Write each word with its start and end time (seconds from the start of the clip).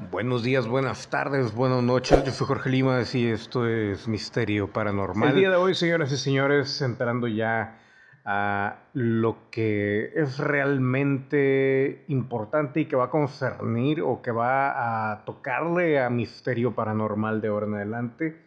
Buenos 0.00 0.44
días, 0.44 0.68
buenas 0.68 1.10
tardes, 1.10 1.52
buenas 1.52 1.82
noches. 1.82 2.22
Yo 2.22 2.30
soy 2.30 2.46
Jorge 2.46 2.70
Lima 2.70 3.02
y 3.12 3.26
esto 3.26 3.66
es 3.66 4.06
Misterio 4.06 4.72
Paranormal. 4.72 5.30
El 5.30 5.34
día 5.34 5.50
de 5.50 5.56
hoy, 5.56 5.74
señoras 5.74 6.12
y 6.12 6.16
señores, 6.16 6.80
entrando 6.82 7.26
ya 7.26 7.80
a 8.24 8.76
lo 8.92 9.50
que 9.50 10.12
es 10.14 10.38
realmente 10.38 12.04
importante 12.06 12.78
y 12.80 12.84
que 12.84 12.94
va 12.94 13.06
a 13.06 13.10
concernir 13.10 14.00
o 14.00 14.22
que 14.22 14.30
va 14.30 15.10
a 15.10 15.24
tocarle 15.24 16.00
a 16.00 16.08
Misterio 16.10 16.76
Paranormal 16.76 17.40
de 17.40 17.48
ahora 17.48 17.66
en 17.66 17.74
adelante, 17.74 18.40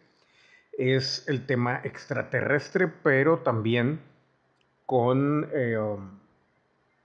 es 0.78 1.28
el 1.28 1.44
tema 1.44 1.82
extraterrestre, 1.84 2.88
pero 2.88 3.40
también 3.40 4.00
con 4.86 5.50
eh, 5.52 5.76
um, 5.76 6.18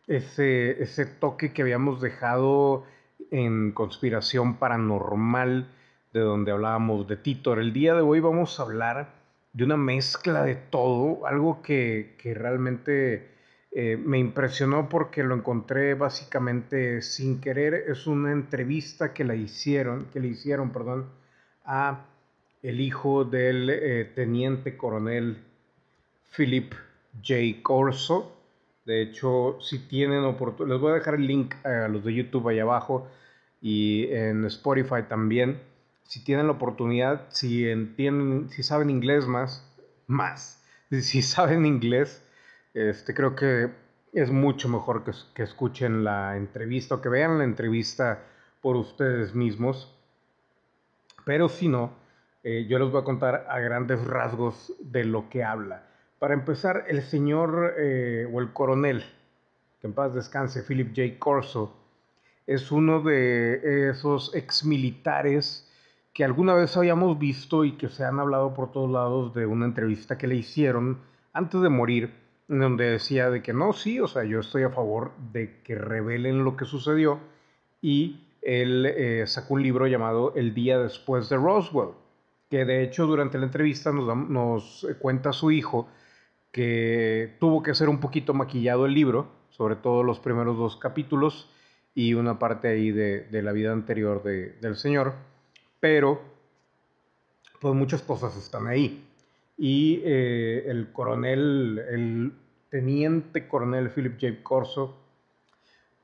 ese, 0.07 0.81
ese 0.81 1.05
toque 1.05 1.51
que 1.51 1.63
habíamos 1.63 1.99
dejado 1.99 2.85
en 3.31 3.71
Conspiración 3.71 4.57
Paranormal, 4.57 5.67
de 6.13 6.19
donde 6.19 6.51
hablábamos 6.51 7.07
de 7.07 7.17
Titor. 7.17 7.59
El 7.59 7.73
día 7.73 7.93
de 7.93 8.01
hoy 8.01 8.19
vamos 8.19 8.59
a 8.59 8.63
hablar 8.63 9.13
de 9.53 9.63
una 9.63 9.77
mezcla 9.77 10.43
de 10.43 10.55
todo, 10.55 11.25
algo 11.25 11.61
que, 11.61 12.15
realmente 12.35 13.31
eh, 13.71 13.97
me 13.97 14.19
impresionó 14.19 14.87
porque 14.87 15.23
lo 15.23 15.35
encontré 15.35 15.93
básicamente 15.93 17.01
sin 17.01 17.41
querer. 17.41 17.73
Es 17.73 18.07
una 18.07 18.31
entrevista 18.31 19.13
que, 19.13 19.23
la 19.23 19.35
hicieron, 19.35 20.05
que 20.13 20.19
le 20.19 20.27
hicieron 20.27 20.71
perdón, 20.71 21.09
a 21.65 22.05
el 22.61 22.79
hijo 22.79 23.25
del 23.25 23.69
eh, 23.69 24.11
teniente 24.15 24.77
coronel 24.77 25.37
Philip 26.35 26.73
J. 27.25 27.61
Corso. 27.63 28.36
De 28.87 29.01
hecho, 29.01 29.57
si 29.59 29.79
tienen 29.79 30.23
oportunidad, 30.23 30.75
les 30.75 30.81
voy 30.81 30.91
a 30.91 30.95
dejar 30.95 31.15
el 31.15 31.27
link 31.27 31.55
a 31.65 31.89
los 31.89 32.05
de 32.05 32.13
YouTube 32.13 32.47
ahí 32.47 32.59
abajo 32.59 33.09
y 33.61 34.07
en 34.13 34.45
Spotify 34.45 35.03
también. 35.09 35.59
Si 36.03 36.23
tienen 36.23 36.47
la 36.47 36.53
oportunidad, 36.53 37.25
si 37.27 37.67
entienden, 37.69 38.49
si 38.49 38.63
saben 38.63 38.89
inglés 38.89 39.27
más, 39.27 39.69
más, 40.07 40.63
si 40.89 41.21
saben 41.21 41.65
inglés, 41.65 42.25
este, 42.73 43.13
creo 43.13 43.35
que 43.35 43.71
es 44.13 44.31
mucho 44.31 44.69
mejor 44.69 45.03
que, 45.03 45.11
que 45.35 45.43
escuchen 45.43 46.05
la 46.05 46.37
entrevista 46.37 46.95
o 46.95 47.01
que 47.01 47.09
vean 47.09 47.39
la 47.39 47.43
entrevista 47.43 48.23
por 48.61 48.77
ustedes 48.77 49.35
mismos. 49.35 49.93
Pero 51.25 51.49
si 51.49 51.67
no, 51.67 51.91
eh, 52.41 52.65
yo 52.69 52.79
les 52.79 52.89
voy 52.89 53.01
a 53.01 53.03
contar 53.03 53.47
a 53.49 53.59
grandes 53.59 54.01
rasgos 54.05 54.71
de 54.79 55.03
lo 55.03 55.29
que 55.29 55.43
habla. 55.43 55.86
Para 56.19 56.33
empezar, 56.33 56.85
el 56.87 57.03
señor 57.03 57.75
eh, 57.77 58.27
o 58.31 58.39
el 58.39 58.51
coronel, 58.51 59.03
que 59.79 59.87
en 59.87 59.93
paz 59.93 60.15
descanse, 60.15 60.63
Philip 60.63 60.89
J. 60.95 61.19
Corso, 61.19 61.75
es 62.47 62.71
uno 62.71 63.01
de 63.01 63.89
esos 63.89 64.33
exmilitares 64.33 65.71
que 66.13 66.23
alguna 66.23 66.55
vez 66.55 66.75
habíamos 66.75 67.19
visto 67.19 67.65
y 67.65 67.73
que 67.73 67.89
se 67.89 68.03
han 68.03 68.19
hablado 68.19 68.55
por 68.55 68.71
todos 68.71 68.89
lados 68.89 69.35
de 69.35 69.45
una 69.45 69.65
entrevista 69.65 70.17
que 70.17 70.25
le 70.25 70.35
hicieron 70.35 70.97
antes 71.33 71.61
de 71.61 71.69
morir, 71.69 72.11
donde 72.47 72.89
decía 72.89 73.29
de 73.29 73.43
que 73.43 73.53
no, 73.53 73.73
sí, 73.73 73.99
o 73.99 74.07
sea, 74.07 74.23
yo 74.23 74.39
estoy 74.39 74.63
a 74.63 74.71
favor 74.71 75.11
de 75.31 75.59
que 75.61 75.75
revelen 75.75 76.43
lo 76.43 76.57
que 76.57 76.65
sucedió 76.65 77.19
y 77.79 78.21
él 78.41 78.87
eh, 78.87 79.27
sacó 79.27 79.53
un 79.53 79.61
libro 79.61 79.85
llamado 79.85 80.33
El 80.35 80.55
día 80.55 80.79
después 80.79 81.29
de 81.29 81.37
Roswell, 81.37 81.91
que 82.49 82.65
de 82.65 82.81
hecho 82.81 83.05
durante 83.05 83.37
la 83.37 83.45
entrevista 83.45 83.91
nos, 83.91 84.17
nos 84.29 84.87
cuenta 84.99 85.33
su 85.33 85.51
hijo 85.51 85.87
que 86.57 87.35
tuvo 87.39 87.61
que 87.61 87.75
ser 87.75 87.87
un 87.87 87.99
poquito 87.99 88.33
maquillado 88.33 88.87
el 88.87 88.95
libro, 88.95 89.27
sobre 89.51 89.75
todo 89.75 90.01
los 90.01 90.19
primeros 90.19 90.57
dos 90.57 90.75
capítulos, 90.75 91.47
y 91.93 92.15
una 92.15 92.39
parte 92.39 92.67
ahí 92.67 92.89
de, 92.89 93.27
la 93.43 93.51
vida 93.51 93.71
anterior 93.71 94.23
del 94.23 94.75
Señor, 94.75 95.13
pero 95.79 96.19
pues 97.61 97.75
muchas 97.75 98.01
cosas 98.01 98.35
están 98.35 98.65
ahí. 98.65 99.05
Y 99.55 100.01
eh, 100.03 100.63
el 100.65 100.91
coronel, 100.91 101.77
el 101.91 102.33
teniente 102.71 103.47
coronel 103.47 103.91
Philip 103.91 104.19
J. 104.19 104.41
Corso, 104.41 104.97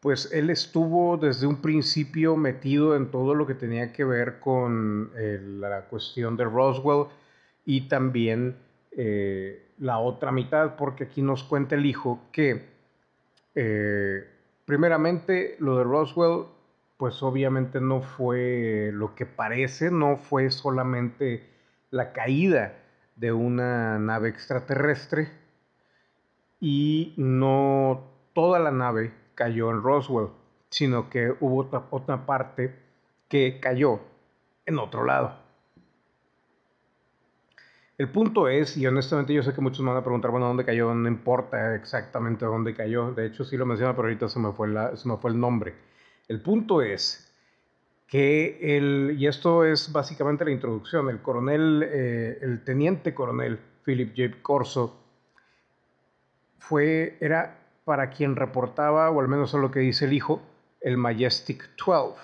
pues 0.01 0.31
él 0.31 0.51
estuvo 0.51 1.17
desde 1.17 1.47
un 1.47 1.63
principio 1.63 2.37
metido 2.37 2.95
en 2.95 3.09
todo 3.09 3.33
lo 3.33 3.47
que 3.47 3.55
tenía 3.55 3.91
que 3.91 4.03
ver 4.03 4.39
con 4.39 5.09
eh, 5.15 5.41
la 5.43 5.85
cuestión 5.85 6.37
de 6.37 6.43
Roswell 6.43 7.07
y 7.65 7.87
también 7.87 8.55
eh, 8.97 9.69
la 9.79 9.99
otra 9.99 10.31
mitad, 10.31 10.75
porque 10.75 11.05
aquí 11.05 11.21
nos 11.21 11.43
cuenta 11.43 11.75
el 11.75 11.85
hijo 11.85 12.21
que 12.31 12.73
Primeramente, 14.65 15.57
lo 15.59 15.77
de 15.77 15.83
Roswell, 15.83 16.45
pues 16.97 17.21
obviamente 17.21 17.81
no 17.81 18.01
fue 18.01 18.91
lo 18.93 19.13
que 19.13 19.25
parece, 19.25 19.91
no 19.91 20.17
fue 20.17 20.51
solamente 20.51 21.49
la 21.91 22.13
caída 22.13 22.73
de 23.17 23.33
una 23.33 23.99
nave 23.99 24.29
extraterrestre 24.29 25.29
y 26.61 27.13
no 27.17 28.05
toda 28.33 28.59
la 28.59 28.71
nave 28.71 29.11
cayó 29.35 29.69
en 29.69 29.83
Roswell, 29.83 30.29
sino 30.69 31.09
que 31.09 31.35
hubo 31.41 31.69
otra 31.89 32.25
parte 32.25 32.73
que 33.27 33.59
cayó 33.59 33.99
en 34.65 34.79
otro 34.79 35.03
lado. 35.03 35.42
El 37.97 38.09
punto 38.09 38.47
es, 38.47 38.75
y 38.75 38.87
honestamente 38.87 39.33
yo 39.33 39.43
sé 39.43 39.53
que 39.53 39.61
muchos 39.61 39.81
me 39.81 39.89
van 39.89 39.97
a 39.97 40.03
preguntar, 40.03 40.31
bueno, 40.31 40.47
¿dónde 40.47 40.65
cayó? 40.65 40.93
No 40.93 41.07
importa 41.07 41.75
exactamente 41.75 42.45
dónde 42.45 42.73
cayó. 42.73 43.11
De 43.11 43.27
hecho, 43.27 43.45
sí 43.45 43.55
lo 43.55 43.65
menciona, 43.65 43.95
pero 43.95 44.07
ahorita 44.07 44.27
se 44.29 44.39
me 44.39 44.51
fue, 44.51 44.67
la, 44.67 44.95
se 44.95 45.07
me 45.07 45.17
fue 45.17 45.29
el 45.31 45.39
nombre. 45.39 45.75
El 46.27 46.41
punto 46.41 46.81
es 46.81 47.31
que 48.07 48.77
el, 48.77 49.15
y 49.17 49.27
esto 49.27 49.63
es 49.63 49.91
básicamente 49.91 50.43
la 50.43 50.51
introducción, 50.51 51.09
el 51.09 51.21
coronel, 51.21 51.83
eh, 51.83 52.39
el 52.41 52.63
teniente 52.63 53.13
coronel 53.13 53.59
Philip 53.83 54.13
J. 54.15 54.41
Corso, 54.41 54.99
fue, 56.57 57.17
era 57.19 57.59
para 57.85 58.09
quien 58.09 58.35
reportaba, 58.35 59.11
o 59.11 59.19
al 59.19 59.27
menos 59.27 59.53
es 59.53 59.59
lo 59.59 59.69
que 59.69 59.81
dice 59.81 60.05
el 60.05 60.13
hijo, 60.13 60.41
el 60.81 60.97
Majestic 60.97 61.69
12, 61.77 62.19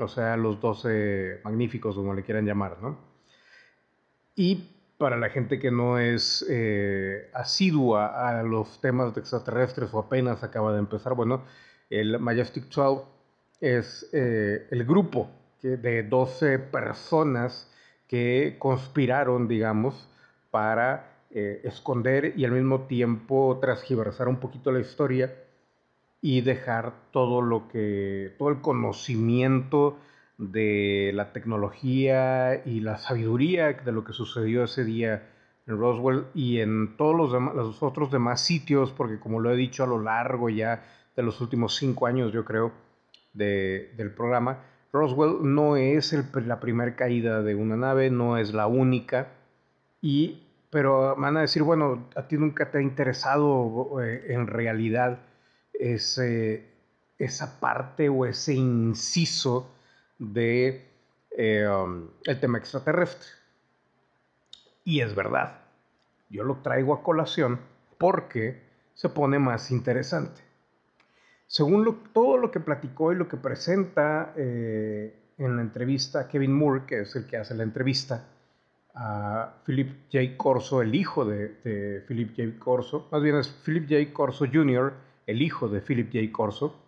o 0.00 0.08
sea, 0.08 0.36
los 0.36 0.60
12 0.60 1.40
magníficos, 1.44 1.94
como 1.94 2.14
le 2.14 2.24
quieran 2.24 2.44
llamar, 2.44 2.78
¿no? 2.82 2.98
Y 4.34 4.68
para 5.02 5.16
la 5.16 5.30
gente 5.30 5.58
que 5.58 5.72
no 5.72 5.98
es 5.98 6.46
eh, 6.48 7.28
asidua 7.34 8.28
a 8.28 8.44
los 8.44 8.80
temas 8.80 9.12
de 9.12 9.20
extraterrestres 9.20 9.92
o 9.92 9.98
apenas 9.98 10.44
acaba 10.44 10.72
de 10.72 10.78
empezar, 10.78 11.14
bueno, 11.14 11.42
el 11.90 12.20
Majestic 12.20 12.68
12 12.68 13.02
es 13.60 14.08
eh, 14.12 14.68
el 14.70 14.84
grupo 14.84 15.28
de 15.60 16.04
12 16.04 16.60
personas 16.60 17.68
que 18.06 18.54
conspiraron, 18.60 19.48
digamos, 19.48 20.08
para 20.52 21.24
eh, 21.32 21.62
esconder 21.64 22.34
y 22.36 22.44
al 22.44 22.52
mismo 22.52 22.82
tiempo 22.82 23.58
transgiversar 23.60 24.28
un 24.28 24.36
poquito 24.36 24.70
la 24.70 24.78
historia 24.78 25.34
y 26.20 26.42
dejar 26.42 26.92
todo 27.10 27.42
lo 27.42 27.66
que, 27.66 28.36
todo 28.38 28.50
el 28.50 28.60
conocimiento 28.60 29.98
de 30.50 31.12
la 31.14 31.32
tecnología 31.32 32.62
y 32.64 32.80
la 32.80 32.98
sabiduría 32.98 33.72
de 33.72 33.92
lo 33.92 34.04
que 34.04 34.12
sucedió 34.12 34.64
ese 34.64 34.84
día 34.84 35.28
en 35.66 35.78
Roswell 35.78 36.24
y 36.34 36.58
en 36.58 36.96
todos 36.96 37.14
los, 37.14 37.54
los 37.54 37.82
otros 37.82 38.10
demás 38.10 38.40
sitios, 38.40 38.90
porque 38.90 39.20
como 39.20 39.38
lo 39.40 39.52
he 39.52 39.56
dicho 39.56 39.84
a 39.84 39.86
lo 39.86 40.00
largo 40.00 40.48
ya 40.48 40.82
de 41.14 41.22
los 41.22 41.40
últimos 41.40 41.76
cinco 41.76 42.06
años, 42.06 42.32
yo 42.32 42.44
creo, 42.44 42.72
del 43.32 44.12
programa, 44.16 44.64
Roswell 44.92 45.38
no 45.42 45.76
es 45.76 46.12
la 46.34 46.60
primera 46.60 46.96
caída 46.96 47.42
de 47.42 47.54
una 47.54 47.76
nave, 47.76 48.10
no 48.10 48.36
es 48.36 48.52
la 48.52 48.66
única, 48.66 49.28
y, 50.00 50.42
pero 50.70 51.14
van 51.16 51.36
a 51.36 51.42
decir, 51.42 51.62
bueno, 51.62 52.08
a 52.16 52.26
ti 52.26 52.36
nunca 52.36 52.70
te 52.70 52.78
ha 52.78 52.82
interesado 52.82 54.02
eh, 54.02 54.24
en 54.28 54.48
realidad 54.48 55.20
ese, 55.72 56.66
esa 57.18 57.60
parte 57.60 58.08
o 58.08 58.26
ese 58.26 58.54
inciso 58.54 59.70
de 60.22 60.86
eh, 61.36 61.66
um, 61.66 62.08
el 62.24 62.40
tema 62.40 62.58
extraterrestre. 62.58 63.28
Y 64.84 65.00
es 65.00 65.14
verdad, 65.14 65.60
yo 66.28 66.44
lo 66.44 66.56
traigo 66.56 66.94
a 66.94 67.02
colación 67.02 67.60
porque 67.98 68.62
se 68.94 69.08
pone 69.08 69.38
más 69.38 69.70
interesante. 69.70 70.42
Según 71.46 72.04
todo 72.12 72.38
lo 72.38 72.50
que 72.50 72.60
platicó 72.60 73.12
y 73.12 73.16
lo 73.16 73.28
que 73.28 73.36
presenta 73.36 74.32
eh, 74.36 75.14
en 75.38 75.56
la 75.56 75.62
entrevista 75.62 76.28
Kevin 76.28 76.52
Moore, 76.52 76.84
que 76.86 77.00
es 77.00 77.14
el 77.16 77.26
que 77.26 77.36
hace 77.36 77.54
la 77.54 77.62
entrevista, 77.62 78.28
a 78.94 79.54
Philip 79.64 79.90
J. 80.12 80.36
Corso, 80.36 80.82
el 80.82 80.94
hijo 80.94 81.24
de, 81.24 81.48
de, 81.64 82.00
Philip 82.06 82.30
J. 82.36 82.58
Corso, 82.58 83.08
más 83.10 83.22
bien 83.22 83.36
es 83.36 83.48
Philip 83.48 83.88
J. 83.88 84.12
Corso 84.12 84.46
Jr., 84.50 84.92
el 85.26 85.40
hijo 85.40 85.68
de 85.68 85.80
Philip 85.80 86.10
J. 86.12 86.32
Corso, 86.32 86.78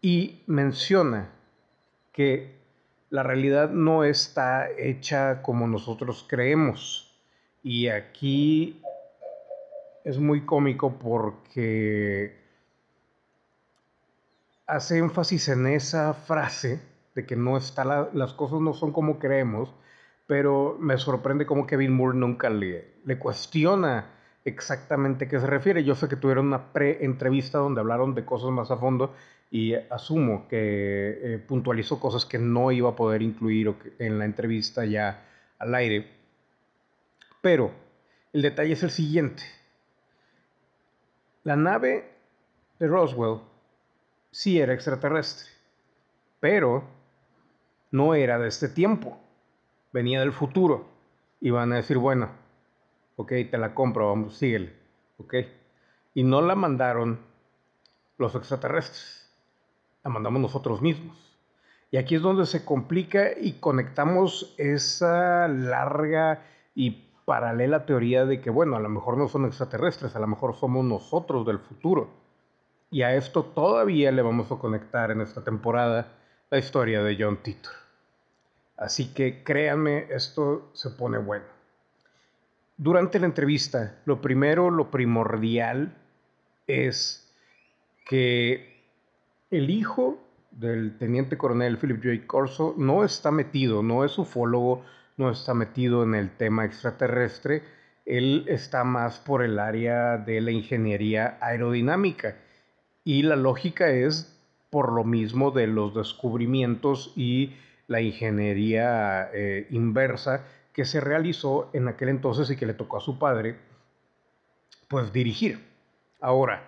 y 0.00 0.42
menciona 0.46 1.30
que 2.18 2.50
la 3.10 3.22
realidad 3.22 3.70
no 3.70 4.02
está 4.02 4.68
hecha 4.76 5.40
como 5.40 5.68
nosotros 5.68 6.26
creemos. 6.28 7.16
Y 7.62 7.86
aquí 7.86 8.82
es 10.02 10.18
muy 10.18 10.40
cómico 10.40 10.98
porque 10.98 12.36
hace 14.66 14.98
énfasis 14.98 15.48
en 15.50 15.68
esa 15.68 16.12
frase 16.12 16.82
de 17.14 17.24
que 17.24 17.36
no 17.36 17.56
está 17.56 17.84
las 18.12 18.32
cosas 18.32 18.60
no 18.60 18.74
son 18.74 18.90
como 18.90 19.20
creemos, 19.20 19.72
pero 20.26 20.76
me 20.80 20.98
sorprende 20.98 21.46
cómo 21.46 21.68
Kevin 21.68 21.92
Moore 21.92 22.18
nunca 22.18 22.50
le, 22.50 22.94
le 23.04 23.16
cuestiona 23.20 24.10
exactamente 24.44 25.28
qué 25.28 25.38
se 25.38 25.46
refiere. 25.46 25.84
Yo 25.84 25.94
sé 25.94 26.08
que 26.08 26.16
tuvieron 26.16 26.48
una 26.48 26.72
pre-entrevista 26.72 27.58
donde 27.58 27.80
hablaron 27.80 28.16
de 28.16 28.24
cosas 28.24 28.50
más 28.50 28.72
a 28.72 28.76
fondo 28.76 29.14
y 29.50 29.74
asumo 29.74 30.46
que 30.48 31.18
eh, 31.22 31.38
puntualizó 31.38 31.98
cosas 31.98 32.26
que 32.26 32.38
no 32.38 32.70
iba 32.70 32.90
a 32.90 32.96
poder 32.96 33.22
incluir 33.22 33.74
en 33.98 34.18
la 34.18 34.24
entrevista 34.24 34.84
ya 34.84 35.24
al 35.58 35.74
aire. 35.74 36.10
Pero 37.40 37.72
el 38.32 38.42
detalle 38.42 38.72
es 38.72 38.82
el 38.82 38.90
siguiente. 38.90 39.42
La 41.44 41.56
nave 41.56 42.10
de 42.78 42.86
Roswell 42.86 43.40
sí 44.30 44.60
era 44.60 44.74
extraterrestre, 44.74 45.50
pero 46.40 46.84
no 47.90 48.14
era 48.14 48.38
de 48.38 48.48
este 48.48 48.68
tiempo, 48.68 49.18
venía 49.92 50.20
del 50.20 50.32
futuro. 50.32 50.86
Y 51.40 51.50
van 51.50 51.72
a 51.72 51.76
decir, 51.76 51.98
bueno, 51.98 52.30
ok, 53.16 53.32
te 53.50 53.58
la 53.58 53.74
compro, 53.74 54.08
vamos, 54.08 54.36
síguele, 54.36 54.72
ok. 55.18 55.34
Y 56.14 56.24
no 56.24 56.42
la 56.42 56.54
mandaron 56.54 57.20
los 58.18 58.34
extraterrestres, 58.34 59.17
la 60.04 60.10
mandamos 60.10 60.40
nosotros 60.40 60.82
mismos. 60.82 61.16
Y 61.90 61.96
aquí 61.96 62.16
es 62.16 62.22
donde 62.22 62.46
se 62.46 62.64
complica 62.64 63.30
y 63.38 63.54
conectamos 63.54 64.54
esa 64.58 65.48
larga 65.48 66.44
y 66.74 67.04
paralela 67.24 67.86
teoría 67.86 68.24
de 68.24 68.40
que, 68.40 68.50
bueno, 68.50 68.76
a 68.76 68.80
lo 68.80 68.88
mejor 68.88 69.16
no 69.16 69.28
son 69.28 69.46
extraterrestres, 69.46 70.14
a 70.14 70.20
lo 70.20 70.26
mejor 70.26 70.54
somos 70.54 70.84
nosotros 70.84 71.46
del 71.46 71.58
futuro. 71.58 72.08
Y 72.90 73.02
a 73.02 73.14
esto 73.14 73.44
todavía 73.44 74.12
le 74.12 74.22
vamos 74.22 74.50
a 74.50 74.56
conectar 74.56 75.10
en 75.10 75.20
esta 75.20 75.44
temporada 75.44 76.12
la 76.50 76.58
historia 76.58 77.02
de 77.02 77.16
John 77.18 77.38
Titor. 77.42 77.72
Así 78.76 79.12
que 79.12 79.42
créanme, 79.42 80.06
esto 80.10 80.70
se 80.72 80.90
pone 80.90 81.18
bueno. 81.18 81.44
Durante 82.76 83.18
la 83.18 83.26
entrevista, 83.26 83.98
lo 84.04 84.20
primero, 84.20 84.70
lo 84.70 84.90
primordial 84.90 85.96
es 86.66 87.34
que 88.06 88.77
el 89.50 89.70
hijo 89.70 90.18
del 90.50 90.98
teniente 90.98 91.38
coronel 91.38 91.78
Philip 91.78 92.02
J. 92.02 92.26
Corso 92.26 92.74
no 92.76 93.04
está 93.04 93.30
metido, 93.30 93.82
no 93.82 94.04
es 94.04 94.18
ufólogo, 94.18 94.84
no 95.16 95.30
está 95.30 95.54
metido 95.54 96.02
en 96.02 96.14
el 96.14 96.30
tema 96.30 96.64
extraterrestre, 96.64 97.62
él 98.04 98.44
está 98.48 98.84
más 98.84 99.18
por 99.18 99.42
el 99.42 99.58
área 99.58 100.16
de 100.16 100.40
la 100.40 100.50
ingeniería 100.50 101.38
aerodinámica. 101.40 102.36
Y 103.04 103.22
la 103.22 103.36
lógica 103.36 103.90
es 103.90 104.34
por 104.70 104.92
lo 104.92 105.04
mismo 105.04 105.50
de 105.50 105.66
los 105.66 105.94
descubrimientos 105.94 107.12
y 107.16 107.54
la 107.86 108.00
ingeniería 108.00 109.30
eh, 109.32 109.66
inversa 109.70 110.44
que 110.72 110.84
se 110.84 111.00
realizó 111.00 111.70
en 111.72 111.88
aquel 111.88 112.10
entonces 112.10 112.50
y 112.50 112.56
que 112.56 112.66
le 112.66 112.74
tocó 112.74 112.98
a 112.98 113.00
su 113.00 113.18
padre, 113.18 113.56
pues 114.88 115.12
dirigir. 115.12 115.66
Ahora, 116.20 116.62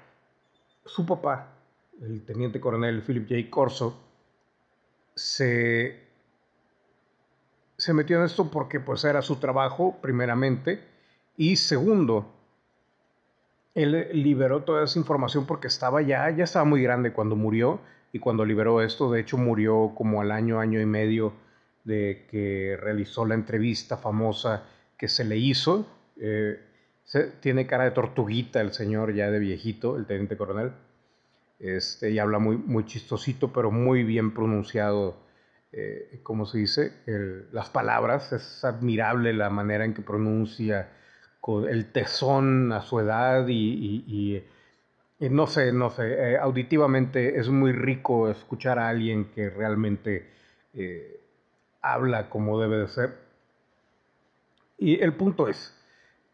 su 0.84 1.06
papá, 1.06 1.59
el 2.00 2.24
teniente 2.24 2.60
coronel 2.60 3.02
Philip 3.02 3.28
J. 3.28 3.50
Corso, 3.50 4.00
se 5.14 6.10
se 7.80 7.94
metió 7.94 8.18
en 8.18 8.24
esto 8.24 8.50
porque 8.50 8.78
pues 8.78 9.04
era 9.04 9.22
su 9.22 9.36
trabajo, 9.36 9.96
primeramente, 10.02 10.80
y 11.38 11.56
segundo, 11.56 12.30
él 13.74 14.08
liberó 14.12 14.64
toda 14.64 14.84
esa 14.84 14.98
información 14.98 15.46
porque 15.46 15.68
estaba 15.68 16.02
ya, 16.02 16.28
ya 16.30 16.44
estaba 16.44 16.66
muy 16.66 16.82
grande 16.82 17.14
cuando 17.14 17.36
murió, 17.36 17.80
y 18.12 18.18
cuando 18.18 18.44
liberó 18.44 18.82
esto, 18.82 19.10
de 19.10 19.20
hecho 19.20 19.38
murió 19.38 19.92
como 19.94 20.20
al 20.20 20.30
año, 20.30 20.60
año 20.60 20.80
y 20.80 20.86
medio 20.86 21.32
de 21.84 22.26
que 22.30 22.76
realizó 22.78 23.24
la 23.24 23.34
entrevista 23.34 23.96
famosa 23.96 24.64
que 24.98 25.08
se 25.08 25.24
le 25.24 25.36
hizo. 25.36 25.86
Eh, 26.20 26.60
tiene 27.40 27.66
cara 27.66 27.84
de 27.84 27.92
tortuguita 27.92 28.60
el 28.60 28.72
señor 28.72 29.14
ya 29.14 29.30
de 29.30 29.38
viejito, 29.38 29.96
el 29.96 30.06
teniente 30.06 30.36
coronel. 30.36 30.72
Este, 31.60 32.10
y 32.10 32.18
habla 32.18 32.38
muy, 32.38 32.56
muy 32.56 32.84
chistosito, 32.86 33.52
pero 33.52 33.70
muy 33.70 34.02
bien 34.02 34.32
pronunciado 34.32 35.16
eh, 35.72 36.18
¿cómo 36.24 36.46
se 36.46 36.58
dice? 36.58 36.92
las 37.52 37.70
palabras. 37.70 38.32
Es 38.32 38.64
admirable 38.64 39.32
la 39.32 39.50
manera 39.50 39.84
en 39.84 39.94
que 39.94 40.02
pronuncia, 40.02 40.88
con 41.40 41.68
el 41.68 41.92
tesón 41.92 42.72
a 42.72 42.82
su 42.82 43.00
edad 43.00 43.46
y, 43.48 44.44
no 45.20 45.46
sé, 45.46 45.72
no 45.72 45.90
sé, 45.90 46.32
eh, 46.32 46.38
auditivamente 46.38 47.38
es 47.38 47.48
muy 47.48 47.72
rico 47.72 48.30
escuchar 48.30 48.78
a 48.78 48.88
alguien 48.88 49.26
que 49.32 49.50
realmente 49.50 50.28
eh, 50.74 51.20
habla 51.82 52.28
como 52.30 52.60
debe 52.60 52.78
de 52.78 52.88
ser. 52.88 53.18
Y 54.78 55.00
el 55.00 55.14
punto 55.14 55.48
es 55.48 55.76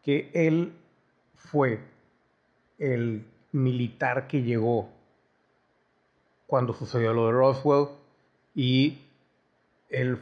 que 0.03 0.31
él 0.33 0.73
fue 1.35 1.79
el 2.79 3.25
militar 3.51 4.27
que 4.27 4.41
llegó 4.41 4.89
cuando 6.47 6.73
sucedió 6.73 7.13
lo 7.13 7.27
de 7.27 7.33
Roswell 7.33 7.89
y 8.55 9.01
él, 9.89 10.19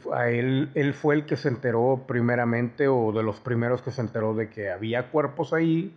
él, 0.74 0.94
fue 0.94 1.14
el 1.14 1.26
que 1.26 1.36
se 1.36 1.48
enteró 1.48 2.04
primeramente 2.06 2.88
o 2.88 3.12
de 3.12 3.22
los 3.22 3.40
primeros 3.40 3.82
que 3.82 3.90
se 3.90 4.00
enteró 4.00 4.34
de 4.34 4.50
que 4.50 4.70
había 4.70 5.10
cuerpos 5.10 5.52
ahí, 5.52 5.96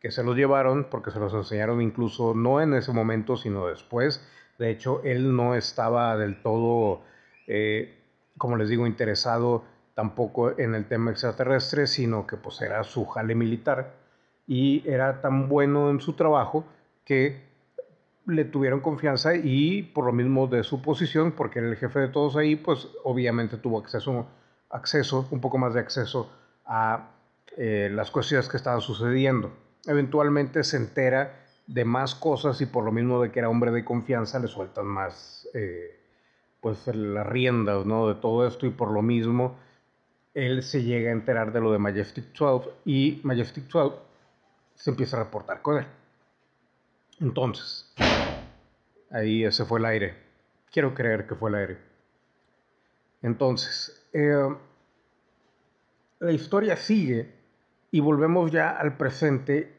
que 0.00 0.10
se 0.10 0.24
los 0.24 0.36
llevaron 0.36 0.88
porque 0.90 1.10
se 1.10 1.20
los 1.20 1.32
enseñaron 1.32 1.80
incluso 1.80 2.34
no 2.34 2.60
en 2.60 2.74
ese 2.74 2.92
momento, 2.92 3.36
sino 3.36 3.66
después. 3.66 4.26
De 4.58 4.70
hecho, 4.70 5.02
él 5.04 5.34
no 5.36 5.54
estaba 5.54 6.16
del 6.16 6.42
todo, 6.42 7.02
eh, 7.46 7.94
como 8.36 8.56
les 8.56 8.68
digo, 8.68 8.86
interesado 8.86 9.64
tampoco 9.94 10.58
en 10.58 10.74
el 10.74 10.86
tema 10.86 11.10
extraterrestre, 11.10 11.86
sino 11.86 12.26
que 12.26 12.36
pues 12.36 12.60
era 12.60 12.82
su 12.84 13.06
jale 13.06 13.34
militar 13.34 13.94
y 14.46 14.86
era 14.88 15.20
tan 15.20 15.48
bueno 15.48 15.90
en 15.90 16.00
su 16.00 16.12
trabajo 16.12 16.64
que 17.04 17.45
le 18.26 18.44
tuvieron 18.44 18.80
confianza 18.80 19.34
y 19.34 19.82
por 19.82 20.04
lo 20.04 20.12
mismo 20.12 20.46
de 20.46 20.64
su 20.64 20.82
posición, 20.82 21.32
porque 21.32 21.60
era 21.60 21.68
el 21.68 21.76
jefe 21.76 22.00
de 22.00 22.08
todos 22.08 22.36
ahí, 22.36 22.56
pues 22.56 22.88
obviamente 23.04 23.56
tuvo 23.56 23.78
acceso, 23.78 25.28
un 25.30 25.40
poco 25.40 25.58
más 25.58 25.74
de 25.74 25.80
acceso 25.80 26.30
a 26.64 27.10
eh, 27.56 27.88
las 27.92 28.10
cuestiones 28.10 28.48
que 28.48 28.56
estaban 28.56 28.80
sucediendo. 28.80 29.52
Eventualmente 29.86 30.64
se 30.64 30.76
entera 30.76 31.46
de 31.66 31.84
más 31.84 32.14
cosas 32.14 32.60
y 32.60 32.66
por 32.66 32.84
lo 32.84 32.92
mismo 32.92 33.20
de 33.22 33.30
que 33.30 33.38
era 33.38 33.48
hombre 33.48 33.70
de 33.70 33.84
confianza 33.84 34.38
le 34.38 34.48
sueltan 34.48 34.86
más 34.86 35.48
eh, 35.54 36.00
pues 36.60 36.86
las 36.86 37.26
riendas 37.26 37.86
¿no? 37.86 38.08
de 38.08 38.14
todo 38.14 38.46
esto 38.46 38.66
y 38.66 38.70
por 38.70 38.90
lo 38.90 39.02
mismo 39.02 39.56
él 40.34 40.62
se 40.62 40.82
llega 40.82 41.10
a 41.10 41.12
enterar 41.12 41.52
de 41.52 41.60
lo 41.60 41.72
de 41.72 41.78
Majestic 41.78 42.26
12 42.36 42.70
y 42.84 43.20
Majestic 43.24 43.68
12 43.68 43.96
se 44.74 44.90
empieza 44.90 45.16
a 45.16 45.24
reportar 45.24 45.62
con 45.62 45.78
él. 45.78 45.86
Entonces, 47.20 47.94
ahí 49.10 49.44
ese 49.44 49.64
fue 49.64 49.78
el 49.78 49.86
aire. 49.86 50.14
Quiero 50.70 50.94
creer 50.94 51.26
que 51.26 51.34
fue 51.34 51.50
el 51.50 51.56
aire. 51.56 51.78
Entonces, 53.22 54.06
eh, 54.12 54.54
la 56.18 56.32
historia 56.32 56.76
sigue 56.76 57.32
y 57.90 58.00
volvemos 58.00 58.50
ya 58.50 58.70
al 58.70 58.96
presente, 58.96 59.74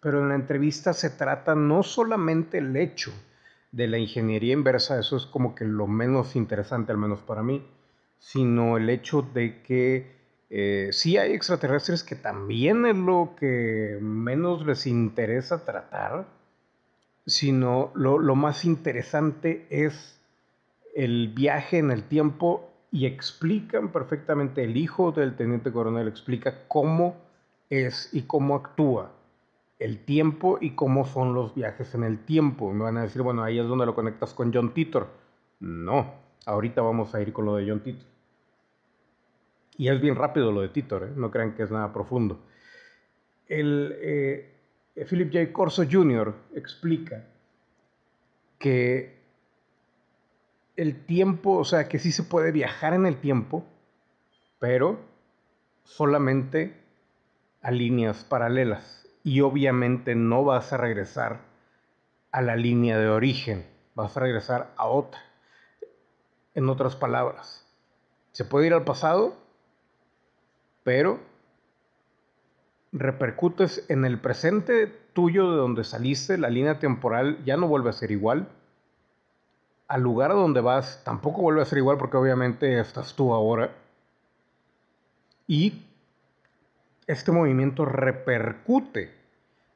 pero 0.00 0.20
en 0.20 0.28
la 0.28 0.34
entrevista 0.34 0.92
se 0.92 1.10
trata 1.10 1.54
no 1.54 1.82
solamente 1.82 2.58
el 2.58 2.76
hecho 2.76 3.12
de 3.72 3.88
la 3.88 3.98
ingeniería 3.98 4.52
inversa, 4.52 4.98
eso 4.98 5.16
es 5.16 5.26
como 5.26 5.54
que 5.54 5.64
lo 5.64 5.86
menos 5.86 6.36
interesante, 6.36 6.92
al 6.92 6.98
menos 6.98 7.20
para 7.20 7.42
mí, 7.42 7.66
sino 8.18 8.76
el 8.76 8.88
hecho 8.88 9.22
de 9.22 9.62
que 9.62 10.16
eh, 10.48 10.90
sí 10.92 11.18
hay 11.18 11.32
extraterrestres 11.32 12.02
que 12.02 12.14
también 12.14 12.86
es 12.86 12.96
lo 12.96 13.34
que 13.38 13.98
menos 14.00 14.64
les 14.64 14.86
interesa 14.86 15.64
tratar, 15.64 16.26
sino 17.26 17.90
lo, 17.94 18.18
más 18.36 18.64
interesante 18.64 19.66
es 19.68 20.22
el 20.94 21.28
viaje 21.28 21.78
en 21.78 21.90
el 21.90 22.04
tiempo 22.04 22.70
y 22.92 23.06
explican 23.06 23.90
perfectamente, 23.90 24.62
el 24.62 24.76
hijo 24.76 25.12
del 25.12 25.36
teniente 25.36 25.72
coronel 25.72 26.08
explica 26.08 26.66
cómo 26.68 27.16
es 27.68 28.10
y 28.12 28.22
cómo 28.22 28.54
actúa 28.54 29.12
el 29.78 30.04
tiempo 30.04 30.56
y 30.60 30.70
cómo 30.70 31.04
son 31.04 31.34
los 31.34 31.54
viajes 31.54 31.94
en 31.94 32.04
el 32.04 32.24
tiempo. 32.24 32.72
Me 32.72 32.84
van 32.84 32.96
a 32.96 33.02
decir, 33.02 33.22
bueno, 33.22 33.42
ahí 33.42 33.58
es 33.58 33.66
donde 33.66 33.84
lo 33.84 33.94
conectas 33.94 34.32
con 34.32 34.54
John 34.54 34.72
Titor. 34.72 35.08
No, 35.60 36.14
ahorita 36.46 36.80
vamos 36.80 37.14
a 37.14 37.20
ir 37.20 37.32
con 37.32 37.44
lo 37.44 37.56
de 37.56 37.68
John 37.68 37.80
Titor. 37.80 38.06
Y 39.76 39.88
es 39.88 40.00
bien 40.00 40.14
rápido 40.14 40.52
lo 40.52 40.62
de 40.62 40.68
Titor, 40.68 41.02
¿eh? 41.02 41.12
no 41.14 41.30
crean 41.30 41.54
que 41.54 41.64
es 41.64 41.70
nada 41.70 41.92
profundo. 41.92 42.38
El, 43.48 43.94
eh, 44.00 44.55
Philip 45.04 45.32
J. 45.32 45.52
Corso 45.52 45.84
Jr. 45.88 46.34
explica 46.54 47.24
que 48.58 49.14
el 50.76 51.04
tiempo, 51.04 51.58
o 51.58 51.64
sea, 51.64 51.88
que 51.88 51.98
sí 51.98 52.12
se 52.12 52.22
puede 52.22 52.52
viajar 52.52 52.94
en 52.94 53.06
el 53.06 53.16
tiempo, 53.16 53.64
pero 54.58 54.98
solamente 55.84 56.80
a 57.62 57.70
líneas 57.70 58.24
paralelas. 58.24 59.06
Y 59.22 59.40
obviamente 59.40 60.14
no 60.14 60.44
vas 60.44 60.72
a 60.72 60.76
regresar 60.76 61.40
a 62.30 62.40
la 62.42 62.56
línea 62.56 62.98
de 62.98 63.08
origen, 63.08 63.66
vas 63.94 64.16
a 64.16 64.20
regresar 64.20 64.72
a 64.76 64.86
otra. 64.86 65.20
En 66.54 66.68
otras 66.68 66.96
palabras, 66.96 67.66
se 68.32 68.44
puede 68.44 68.68
ir 68.68 68.72
al 68.72 68.84
pasado, 68.84 69.36
pero 70.84 71.20
repercutes 72.98 73.84
en 73.88 74.04
el 74.04 74.18
presente 74.18 74.86
tuyo 75.12 75.50
de 75.50 75.56
donde 75.56 75.84
saliste, 75.84 76.38
la 76.38 76.50
línea 76.50 76.78
temporal 76.78 77.42
ya 77.44 77.56
no 77.56 77.68
vuelve 77.68 77.90
a 77.90 77.94
ser 77.94 78.10
igual. 78.10 78.48
Al 79.88 80.02
lugar 80.02 80.30
a 80.30 80.34
donde 80.34 80.60
vas 80.60 81.02
tampoco 81.04 81.42
vuelve 81.42 81.62
a 81.62 81.66
ser 81.66 81.78
igual 81.78 81.98
porque 81.98 82.16
obviamente 82.16 82.80
estás 82.80 83.14
tú 83.14 83.32
ahora. 83.32 83.70
Y 85.46 85.84
este 87.06 87.30
movimiento 87.30 87.84
repercute 87.84 89.14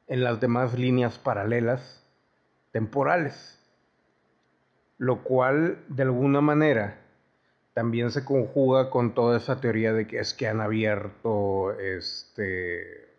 en 0.07 0.23
las 0.23 0.41
demás 0.41 0.77
líneas 0.77 1.17
paralelas 1.17 2.03
temporales, 2.71 3.57
lo 4.97 5.23
cual 5.23 5.83
de 5.87 6.03
alguna 6.03 6.41
manera 6.41 6.99
también 7.73 8.11
se 8.11 8.25
conjuga 8.25 8.89
con 8.89 9.13
toda 9.13 9.37
esa 9.37 9.61
teoría 9.61 9.93
de 9.93 10.07
que 10.07 10.19
es 10.19 10.33
que 10.33 10.47
han 10.47 10.59
abierto 10.59 11.71
este, 11.79 13.10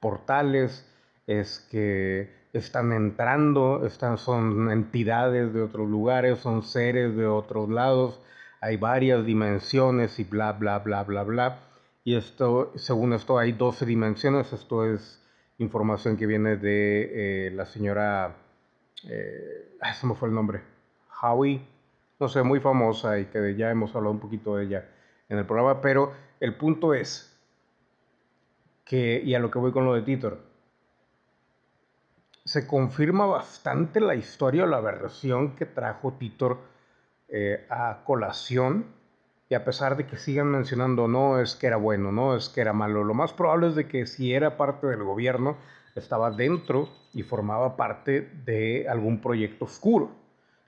portales, 0.00 0.86
es 1.26 1.66
que 1.70 2.30
están 2.52 2.92
entrando, 2.92 3.86
están, 3.86 4.18
son 4.18 4.70
entidades 4.70 5.52
de 5.52 5.62
otros 5.62 5.88
lugares, 5.88 6.38
son 6.38 6.62
seres 6.62 7.16
de 7.16 7.26
otros 7.26 7.68
lados, 7.68 8.20
hay 8.60 8.76
varias 8.76 9.24
dimensiones 9.24 10.18
y 10.18 10.24
bla, 10.24 10.52
bla, 10.52 10.78
bla, 10.80 11.04
bla, 11.04 11.22
bla. 11.22 11.58
Y 12.04 12.16
esto, 12.16 12.72
según 12.76 13.12
esto, 13.12 13.38
hay 13.38 13.52
12 13.52 13.84
dimensiones. 13.86 14.52
Esto 14.52 14.86
es 14.86 15.22
información 15.58 16.16
que 16.16 16.26
viene 16.26 16.56
de 16.56 17.46
eh, 17.48 17.50
la 17.50 17.66
señora, 17.66 18.36
eh, 19.08 19.76
me 20.02 20.14
fue 20.14 20.28
el 20.28 20.34
nombre, 20.34 20.62
Howie, 21.20 21.60
no 22.18 22.28
sé, 22.28 22.42
muy 22.42 22.60
famosa 22.60 23.18
y 23.18 23.26
que 23.26 23.54
ya 23.56 23.70
hemos 23.70 23.94
hablado 23.94 24.12
un 24.12 24.20
poquito 24.20 24.56
de 24.56 24.64
ella 24.64 24.88
en 25.28 25.38
el 25.38 25.46
programa, 25.46 25.80
pero 25.80 26.12
el 26.40 26.54
punto 26.54 26.94
es 26.94 27.37
y 28.96 29.34
a 29.34 29.38
lo 29.38 29.50
que 29.50 29.58
voy 29.58 29.72
con 29.72 29.84
lo 29.84 29.94
de 29.94 30.02
Titor, 30.02 30.38
se 32.44 32.66
confirma 32.66 33.26
bastante 33.26 34.00
la 34.00 34.14
historia 34.14 34.64
o 34.64 34.66
la 34.66 34.80
versión 34.80 35.54
que 35.54 35.66
trajo 35.66 36.14
Titor 36.14 36.58
eh, 37.28 37.66
a 37.68 38.04
colación 38.04 38.86
y 39.50 39.54
a 39.54 39.64
pesar 39.64 39.96
de 39.96 40.06
que 40.06 40.16
sigan 40.16 40.50
mencionando 40.50 41.08
no 41.08 41.40
es 41.40 41.56
que 41.56 41.66
era 41.66 41.76
bueno, 41.76 42.10
no 42.12 42.34
es 42.34 42.48
que 42.48 42.62
era 42.62 42.72
malo, 42.72 43.04
lo 43.04 43.14
más 43.14 43.34
probable 43.34 43.68
es 43.68 43.74
de 43.74 43.86
que 43.86 44.06
si 44.06 44.32
era 44.32 44.56
parte 44.56 44.86
del 44.86 45.02
gobierno 45.02 45.56
estaba 45.94 46.30
dentro 46.30 46.88
y 47.12 47.22
formaba 47.22 47.76
parte 47.76 48.30
de 48.44 48.88
algún 48.88 49.20
proyecto 49.20 49.66
oscuro, 49.66 50.10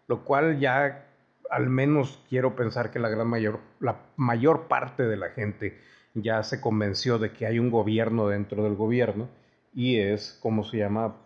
lo 0.06 0.24
cual 0.24 0.58
ya 0.58 1.06
al 1.50 1.68
menos 1.68 2.22
quiero 2.28 2.56
pensar 2.56 2.90
que 2.90 2.98
la 2.98 3.08
gran 3.08 3.26
mayor, 3.26 3.60
la 3.80 3.96
mayor 4.16 4.68
parte 4.68 5.04
de 5.04 5.16
la 5.16 5.30
gente 5.30 5.80
ya 6.14 6.43
se 6.43 6.61
convenció 6.61 7.19
de 7.19 7.33
que 7.33 7.47
hay 7.47 7.59
un 7.59 7.71
gobierno 7.71 8.29
dentro 8.29 8.64
del 8.64 8.75
gobierno 8.75 9.29
y 9.75 9.99
es, 9.99 10.38
como 10.43 10.64
se 10.64 10.79
llama, 10.79 11.17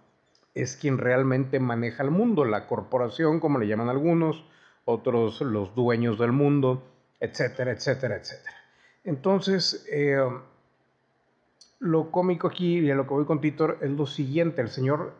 es 0.55 0.77
quien 0.77 0.99
realmente 0.99 1.59
maneja 1.61 2.03
el 2.03 2.11
mundo, 2.11 2.45
la 2.45 2.67
corporación, 2.67 3.41
como 3.41 3.59
le 3.59 3.67
llaman 3.67 3.89
algunos, 3.89 4.45
otros 4.85 5.41
los 5.41 5.75
dueños 5.75 6.19
del 6.19 6.33
mundo, 6.33 6.83
etcétera, 7.21 7.73
etcétera, 7.73 8.17
etcétera. 8.17 8.57
Entonces, 9.05 9.87
eh, 9.91 10.19
lo 11.81 12.11
cómico 12.11 12.49
aquí 12.49 12.79
y 12.79 12.91
a 12.91 12.95
lo 12.95 13.07
que 13.07 13.15
voy 13.15 13.25
con 13.25 13.41
Titor 13.41 13.79
es 13.81 13.91
lo 13.91 14.07
siguiente, 14.07 14.63
el 14.63 14.69
Señor 14.69 15.15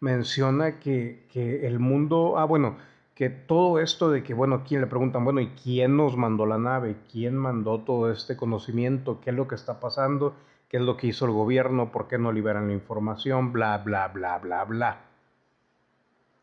menciona 0.00 0.78
que, 0.78 1.26
que 1.32 1.66
el 1.66 1.78
mundo, 1.78 2.38
ah, 2.38 2.44
bueno, 2.44 2.78
que 3.20 3.28
todo 3.28 3.80
esto 3.80 4.10
de 4.10 4.22
que, 4.22 4.32
bueno, 4.32 4.64
¿quién 4.66 4.80
le 4.80 4.86
preguntan, 4.86 5.26
bueno, 5.26 5.42
¿y 5.42 5.48
quién 5.48 5.94
nos 5.94 6.16
mandó 6.16 6.46
la 6.46 6.56
nave? 6.56 6.96
¿Quién 7.12 7.36
mandó 7.36 7.80
todo 7.80 8.10
este 8.10 8.34
conocimiento? 8.34 9.20
¿Qué 9.20 9.28
es 9.28 9.36
lo 9.36 9.46
que 9.46 9.56
está 9.56 9.78
pasando? 9.78 10.34
¿Qué 10.70 10.78
es 10.78 10.82
lo 10.82 10.96
que 10.96 11.08
hizo 11.08 11.26
el 11.26 11.32
gobierno? 11.32 11.92
¿Por 11.92 12.08
qué 12.08 12.16
no 12.16 12.32
liberan 12.32 12.68
la 12.68 12.72
información? 12.72 13.52
Bla, 13.52 13.76
bla, 13.76 14.08
bla, 14.08 14.38
bla, 14.38 14.64
bla. 14.64 15.00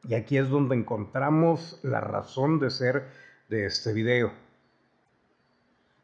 Y 0.03 0.13
aquí 0.13 0.38
es 0.38 0.51
donde 0.51 0.75
encontramos 0.75 1.79
la 1.81 2.00
razón 2.00 2.60
de 2.60 2.69
ser 2.69 3.07
de 3.50 3.65
este 3.65 3.91
video. 3.91 4.31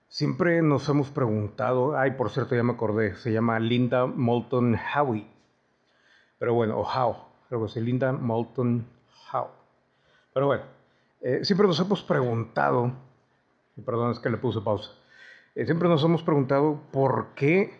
Siempre 0.08 0.63
nos 0.63 0.89
hemos 0.89 1.12
preguntado, 1.12 1.96
ay, 1.96 2.13
por 2.18 2.32
cierto, 2.32 2.56
ya 2.56 2.63
me 2.63 2.74
acordé, 2.74 3.13
se 3.18 3.32
llama 3.32 3.60
Linda 3.60 4.08
Moulton 4.08 4.75
Howie. 4.75 5.27
Pero 6.39 6.56
bueno, 6.56 6.80
o 6.80 6.82
How, 6.82 7.15
creo 7.48 7.60
que 7.60 7.68
es 7.68 7.75
Linda 7.75 8.12
Moulton 8.12 8.88
Howe. 9.32 9.62
Pero 10.34 10.48
bueno, 10.48 10.63
eh, 11.22 11.40
siempre 11.44 11.68
nos 11.68 11.80
hemos 11.80 12.02
preguntado, 12.04 12.92
perdón 13.86 14.12
es 14.12 14.20
que 14.20 14.30
le 14.30 14.38
puse 14.38 14.62
pausa, 14.62 14.92
eh, 15.56 15.66
siempre 15.66 15.88
nos 15.88 16.04
hemos 16.04 16.24
preguntado 16.24 16.82
por 16.92 17.28
qué, 17.36 17.80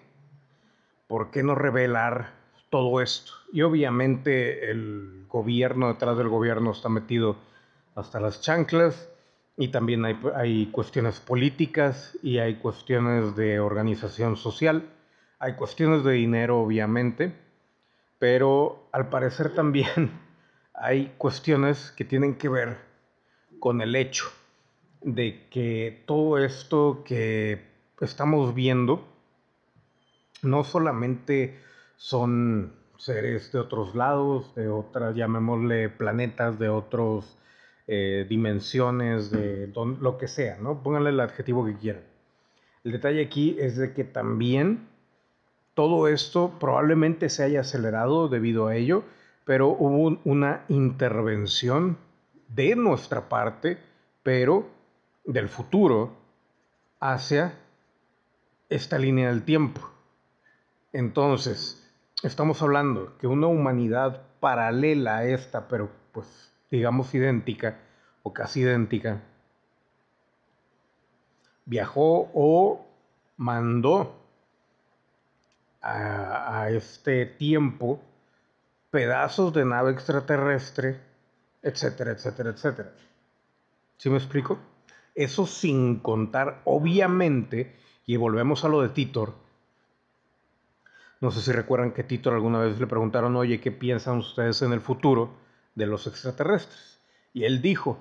por 1.08 1.32
qué 1.32 1.44
no 1.44 1.56
revelar 1.56 2.32
todo 2.70 3.02
esto. 3.02 3.34
Y 3.52 3.64
obviamente 3.64 4.72
el 4.72 5.26
gobierno, 5.28 5.88
detrás 5.88 6.18
del 6.18 6.30
gobierno 6.30 6.72
está 6.72 6.90
metido 6.90 7.36
hasta 7.96 8.20
las 8.20 8.42
chanclas 8.42 9.10
y 9.58 9.70
también 9.70 10.06
hay, 10.06 10.20
hay 10.36 10.68
cuestiones 10.68 11.20
políticas 11.20 12.18
y 12.24 12.38
hay 12.38 12.56
cuestiones 12.56 13.36
de 13.36 13.60
organización 13.60 14.38
social, 14.38 14.90
hay 15.40 15.54
cuestiones 15.54 16.04
de 16.04 16.14
dinero 16.14 16.60
obviamente, 16.60 17.34
pero 18.20 18.88
al 18.92 19.10
parecer 19.10 19.54
también 19.54 20.12
hay 20.84 21.14
cuestiones 21.18 21.94
que 21.96 22.04
tienen 22.04 22.36
que 22.36 22.50
ver 22.50 22.78
con 23.60 23.80
el 23.80 23.96
hecho 23.96 24.26
de 25.02 25.48
que 25.50 26.04
todo 26.06 26.38
esto 26.38 27.04
que 27.06 27.62
estamos 28.02 28.54
viendo 28.54 29.08
no 30.42 30.66
solamente 30.66 31.58
son 31.96 32.74
seres 32.98 33.50
de 33.54 33.60
otros 33.60 33.96
lados, 33.96 34.54
de 34.56 34.68
otras, 34.68 35.16
llamémosle 35.16 35.88
planetas, 35.88 36.60
de 36.60 36.68
otras 36.68 37.38
eh, 37.88 38.26
dimensiones, 38.28 39.32
de 39.32 39.72
lo 40.02 40.18
que 40.18 40.28
sea, 40.28 40.58
¿no? 40.60 40.84
Pónganle 40.84 41.12
el 41.12 41.20
adjetivo 41.22 41.66
que 41.66 41.78
quieran. 41.78 42.04
El 42.84 42.92
detalle 42.92 43.24
aquí 43.24 43.56
es 43.58 43.78
de 43.78 43.94
que 43.94 44.04
también 44.04 44.86
todo 45.76 46.10
esto 46.10 46.58
probablemente 46.60 47.30
se 47.30 47.44
haya 47.44 47.62
acelerado 47.62 48.28
debido 48.28 48.68
a 48.68 48.76
ello, 48.76 49.06
pero 49.46 49.70
hubo 49.70 50.20
una 50.24 50.66
intervención 50.70 51.98
de 52.48 52.76
nuestra 52.76 53.30
parte, 53.30 53.78
pero 54.24 54.68
del 55.26 55.50
futuro, 55.50 56.16
hacia 57.00 57.60
esta 58.70 58.98
línea 58.98 59.30
del 59.30 59.44
tiempo. 59.44 59.82
Entonces, 60.94 61.92
estamos 62.24 62.62
hablando 62.62 63.18
que 63.18 63.28
una 63.28 63.48
humanidad 63.48 64.22
paralela 64.40 65.18
a 65.18 65.26
esta, 65.26 65.68
pero 65.68 65.90
pues 66.12 66.54
digamos 66.72 67.14
idéntica 67.14 67.80
o 68.24 68.34
casi 68.34 68.62
idéntica, 68.62 69.22
viajó 71.66 72.30
o 72.34 72.86
mandó 73.38 74.16
a, 75.82 76.62
a 76.62 76.70
este 76.70 77.26
tiempo 77.26 78.00
pedazos 78.94 79.52
de 79.54 79.66
nave 79.66 79.92
extraterrestre, 79.92 81.00
etcétera, 81.64 82.12
etcétera, 82.12 82.52
etcétera. 82.52 82.94
¿Sí 83.98 84.08
me 84.12 84.18
explico? 84.18 84.60
Eso 85.16 85.48
sin 85.48 85.98
contar, 86.00 86.62
obviamente, 86.66 87.76
y 88.06 88.18
volvemos 88.18 88.64
a 88.64 88.68
lo 88.68 88.84
de 88.84 88.90
Titor. 88.90 89.34
No 91.22 91.32
sé 91.32 91.42
si 91.42 91.52
recuerdan 91.52 91.94
que 91.94 92.04
Titor 92.04 92.36
alguna 92.36 92.60
vez 92.60 92.80
le 92.80 92.86
preguntaron, 92.86 93.36
oye, 93.36 93.60
¿qué 93.60 93.72
piensan 93.72 94.20
ustedes 94.20 94.62
en 94.62 94.74
el 94.74 94.82
futuro 94.82 95.32
de 95.74 95.88
los 95.88 96.06
extraterrestres? 96.06 97.02
Y 97.34 97.46
él 97.46 97.64
dijo, 97.64 97.98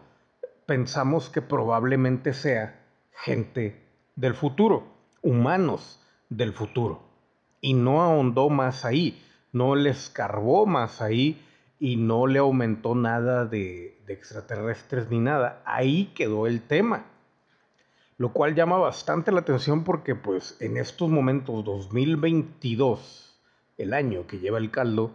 pensamos 0.66 1.30
que 1.30 1.40
probablemente 1.40 2.34
sea 2.34 2.84
gente 3.14 3.82
del 4.14 4.34
futuro, 4.34 4.92
humanos 5.22 6.04
del 6.28 6.52
futuro. 6.52 7.00
Y 7.62 7.72
no 7.72 8.02
ahondó 8.02 8.50
más 8.50 8.84
ahí 8.84 9.18
no 9.52 9.76
le 9.76 9.90
escarbó 9.90 10.66
más 10.66 11.00
ahí 11.00 11.40
y 11.78 11.96
no 11.96 12.26
le 12.26 12.38
aumentó 12.38 12.94
nada 12.94 13.44
de, 13.44 14.00
extraterrestres 14.08 15.08
ni 15.10 15.20
nada. 15.20 15.62
Ahí 15.64 16.12
quedó 16.14 16.46
el 16.46 16.60
tema. 16.60 17.06
Lo 18.18 18.32
cual 18.32 18.54
llama 18.54 18.76
bastante 18.76 19.32
la 19.32 19.40
atención 19.40 19.84
porque 19.84 20.14
pues 20.14 20.56
en 20.60 20.76
estos 20.76 21.08
momentos 21.08 21.64
2022, 21.64 23.40
el 23.78 23.94
año 23.94 24.26
que 24.26 24.38
lleva 24.38 24.58
el 24.58 24.70
caldo, 24.70 25.12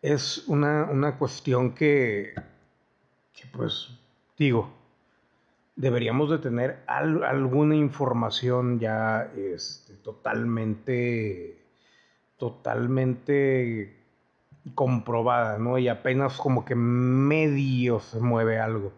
es 0.00 0.46
una, 0.48 1.16
cuestión 1.18 1.74
que, 1.74 2.34
que, 3.32 3.46
pues 3.52 3.90
digo, 4.38 4.72
deberíamos 5.76 6.30
de 6.30 6.38
tener 6.38 6.82
alguna 6.86 7.76
información 7.76 8.78
ya 8.80 9.30
este, 9.36 9.94
totalmente 9.94 11.61
totalmente 12.42 13.94
comprobada, 14.74 15.58
¿no? 15.58 15.78
Y 15.78 15.86
apenas 15.86 16.38
como 16.38 16.64
que 16.64 16.74
medio 16.74 18.00
se 18.00 18.18
mueve 18.18 18.58
algo. 18.58 18.92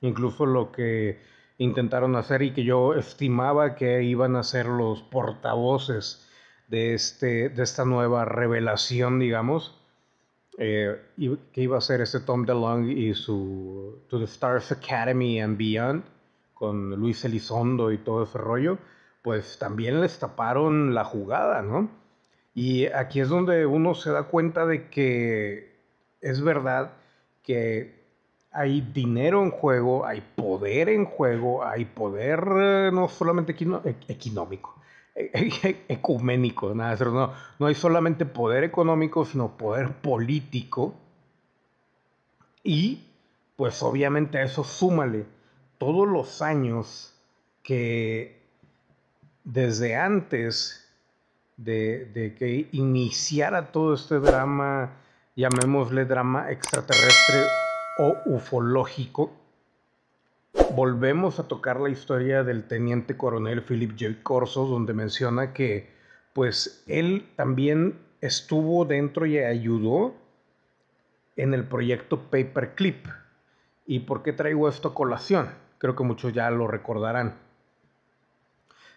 incluso 0.00 0.46
lo 0.46 0.72
que 0.72 1.20
intentaron 1.58 2.16
hacer 2.16 2.42
y 2.42 2.52
que 2.52 2.64
yo 2.64 2.94
estimaba 2.94 3.76
que 3.76 4.02
iban 4.02 4.34
a 4.34 4.42
ser 4.42 4.66
los 4.66 5.02
portavoces 5.02 6.28
de, 6.66 6.94
este, 6.94 7.50
de 7.50 7.62
esta 7.62 7.84
nueva 7.84 8.24
revelación, 8.24 9.20
digamos, 9.20 9.80
eh, 10.58 11.00
que 11.52 11.60
iba 11.60 11.78
a 11.78 11.80
ser 11.80 12.00
este 12.00 12.18
Tom 12.18 12.46
DeLonge 12.46 12.92
y 12.92 13.14
su 13.14 14.02
To 14.08 14.18
the 14.18 14.24
Stars 14.24 14.72
Academy 14.72 15.40
and 15.40 15.56
Beyond, 15.56 16.02
con 16.52 16.90
Luis 16.96 17.24
Elizondo 17.24 17.92
y 17.92 17.98
todo 17.98 18.24
ese 18.24 18.38
rollo, 18.38 18.78
pues 19.22 19.56
también 19.60 20.00
les 20.00 20.18
taparon 20.18 20.94
la 20.94 21.04
jugada, 21.04 21.62
¿no? 21.62 21.97
Y 22.60 22.86
aquí 22.86 23.20
es 23.20 23.28
donde 23.28 23.66
uno 23.66 23.94
se 23.94 24.10
da 24.10 24.24
cuenta 24.24 24.66
de 24.66 24.88
que 24.88 25.76
es 26.20 26.42
verdad 26.42 26.90
que 27.44 28.02
hay 28.50 28.80
dinero 28.80 29.44
en 29.44 29.52
juego, 29.52 30.04
hay 30.04 30.22
poder 30.34 30.88
en 30.88 31.04
juego, 31.04 31.64
hay 31.64 31.84
poder 31.84 32.40
eh, 32.60 32.90
no 32.92 33.06
solamente 33.06 33.52
e, 33.52 33.96
económico, 34.08 34.74
e, 35.14 35.30
e, 35.62 35.84
ecuménico, 35.88 36.74
nada, 36.74 36.96
no, 37.04 37.32
no 37.60 37.66
hay 37.66 37.76
solamente 37.76 38.26
poder 38.26 38.64
económico, 38.64 39.24
sino 39.24 39.56
poder 39.56 39.92
político. 39.92 40.96
Y 42.64 43.04
pues 43.54 43.80
obviamente 43.84 44.38
a 44.38 44.42
eso 44.42 44.64
súmale 44.64 45.26
todos 45.78 46.08
los 46.08 46.42
años 46.42 47.14
que 47.62 48.42
desde 49.44 49.94
antes 49.94 50.87
de, 51.58 52.34
que 52.38 52.68
iniciara 52.72 53.70
todo 53.72 53.94
este 53.94 54.18
drama, 54.20 54.92
llamémosle 55.36 56.04
drama 56.06 56.50
extraterrestre, 56.50 57.42
o 57.98 58.16
ufológico, 58.26 59.32
volvemos 60.70 61.40
a 61.40 61.48
tocar 61.48 61.80
la 61.80 61.90
historia 61.90 62.44
del 62.44 62.68
teniente 62.68 63.16
coronel 63.16 63.62
Philip 63.62 63.90
J. 63.98 64.22
Corso, 64.22 64.66
donde 64.66 64.94
menciona 64.94 65.52
que 65.52 65.90
pues 66.32 66.84
él 66.86 67.28
también 67.34 67.98
estuvo 68.20 68.84
dentro 68.84 69.26
y 69.26 69.38
ayudó 69.38 70.14
en 71.36 71.54
el 71.54 71.64
proyecto 71.64 72.20
Paperclip. 72.30 73.06
¿Y 73.86 74.00
por 74.00 74.22
qué 74.22 74.32
traigo 74.32 74.68
esto 74.68 74.88
a 74.88 74.94
colación? 74.94 75.48
Creo 75.78 75.96
que 75.96 76.04
muchos 76.04 76.32
ya 76.32 76.50
lo 76.50 76.68
recordarán. 76.68 77.47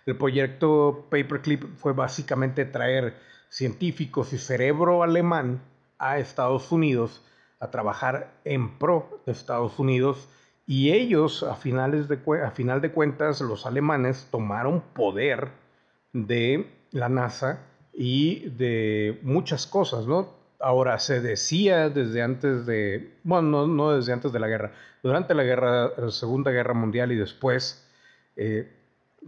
El 0.06 0.18
proyecto 0.18 1.08
Paperclip 1.10 1.76
fue 1.78 1.94
básicamente 1.94 2.66
traer 2.66 3.16
científicos 3.50 4.34
y 4.34 4.38
cerebro 4.38 5.04
alemán 5.04 5.62
a 6.00 6.18
Estados 6.18 6.72
Unidos 6.72 7.24
a 7.60 7.70
trabajar 7.70 8.34
en 8.44 8.78
pro 8.80 9.22
de 9.26 9.32
Estados 9.32 9.78
Unidos 9.78 10.28
y 10.66 10.92
ellos, 10.92 11.44
a, 11.44 11.56
finales 11.56 12.08
de, 12.08 12.20
a 12.44 12.52
final 12.52 12.82
de 12.82 12.92
cuentas, 12.92 13.42
los 13.42 13.66
alemanes 13.66 14.28
tomaron 14.32 14.82
poder 14.94 15.50
de 16.14 16.68
la 16.92 17.10
NASA 17.10 17.60
y 17.94 18.50
de 18.50 19.20
muchas 19.22 19.68
cosas, 19.68 20.08
¿no? 20.08 20.30
Ahora, 20.60 21.00
se 21.00 21.20
decía 21.20 21.90
desde 21.90 22.22
antes 22.22 22.66
de, 22.66 23.16
bueno, 23.24 23.68
no, 23.68 23.96
desde 23.96 24.14
antes 24.14 24.32
de 24.32 24.40
la 24.40 24.48
guerra, 24.48 24.72
durante 25.04 25.34
la 25.34 25.44
guerra, 25.44 25.92
la 25.98 26.12
Segunda 26.12 26.52
Guerra 26.52 26.74
Mundial 26.74 27.12
y 27.12 27.16
después, 27.16 27.88
eh, 28.36 28.72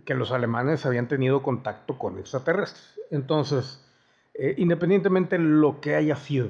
que 0.05 0.15
los 0.15 0.31
alemanes 0.31 0.85
habían 0.85 1.07
tenido 1.07 1.43
contacto 1.43 1.97
con 1.97 2.19
extraterrestres. 2.19 2.99
Entonces, 3.11 3.85
eh, 4.33 4.55
independientemente 4.57 5.37
de 5.37 5.43
lo 5.43 5.79
que 5.79 5.95
haya 5.95 6.15
sido, 6.15 6.49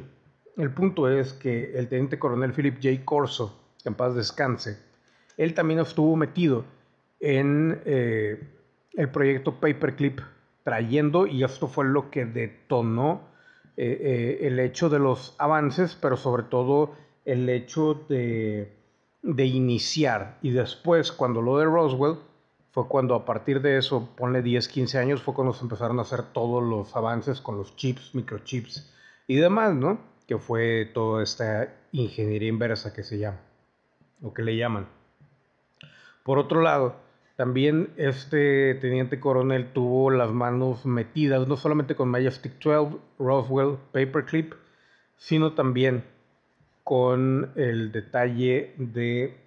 el 0.57 0.71
punto 0.71 1.09
es 1.09 1.33
que 1.33 1.77
el 1.77 1.87
teniente 1.89 2.19
coronel 2.19 2.53
Philip 2.53 2.75
J. 2.81 3.03
Corso, 3.05 3.59
en 3.85 3.95
paz 3.95 4.15
descanse, 4.15 4.79
él 5.37 5.53
también 5.53 5.79
estuvo 5.79 6.15
metido 6.15 6.65
en 7.19 7.81
eh, 7.85 8.39
el 8.93 9.09
proyecto 9.09 9.59
Paperclip, 9.59 10.19
trayendo, 10.63 11.27
y 11.27 11.43
esto 11.43 11.67
fue 11.67 11.85
lo 11.85 12.09
que 12.09 12.25
detonó 12.25 13.21
eh, 13.75 14.39
el 14.43 14.59
hecho 14.59 14.89
de 14.89 14.99
los 14.99 15.35
avances, 15.39 15.97
pero 15.99 16.15
sobre 16.15 16.43
todo 16.43 16.95
el 17.25 17.49
hecho 17.49 18.05
de, 18.07 18.71
de 19.23 19.45
iniciar. 19.45 20.37
Y 20.41 20.51
después, 20.51 21.11
cuando 21.11 21.41
lo 21.41 21.57
de 21.57 21.65
Roswell, 21.65 22.17
fue 22.73 22.87
cuando 22.87 23.13
a 23.13 23.23
partir 23.23 23.61
de 23.61 23.77
eso, 23.77 24.09
ponle 24.17 24.41
10, 24.41 24.67
15 24.67 24.97
años, 24.97 25.21
fue 25.21 25.35
cuando 25.35 25.53
se 25.53 25.61
empezaron 25.61 25.99
a 25.99 26.01
hacer 26.01 26.23
todos 26.33 26.63
los 26.63 26.95
avances 26.95 27.39
con 27.39 27.55
los 27.55 27.75
chips, 27.75 28.15
microchips 28.15 28.91
y 29.27 29.35
demás, 29.35 29.75
¿no? 29.75 29.99
que 30.27 30.39
fue 30.39 30.89
toda 30.91 31.21
esta 31.21 31.71
ingeniería 31.91 32.49
inversa 32.49 32.91
que 32.93 33.03
se 33.03 33.19
llama, 33.19 33.39
o 34.23 34.33
que 34.33 34.41
le 34.41 34.57
llaman. 34.57 34.87
Por 36.23 36.39
otro 36.39 36.61
lado, 36.61 36.95
también 37.35 37.89
este 37.97 38.73
teniente 38.75 39.19
coronel 39.19 39.71
tuvo 39.71 40.09
las 40.09 40.31
manos 40.31 40.85
metidas 40.87 41.47
no 41.47 41.57
solamente 41.57 41.95
con 41.95 42.09
Majestic 42.09 42.53
12, 42.59 42.97
Roswell, 43.19 43.77
Paperclip, 43.91 44.53
sino 45.17 45.53
también 45.53 46.05
con 46.83 47.51
el 47.55 47.91
detalle 47.91 48.73
de 48.77 49.37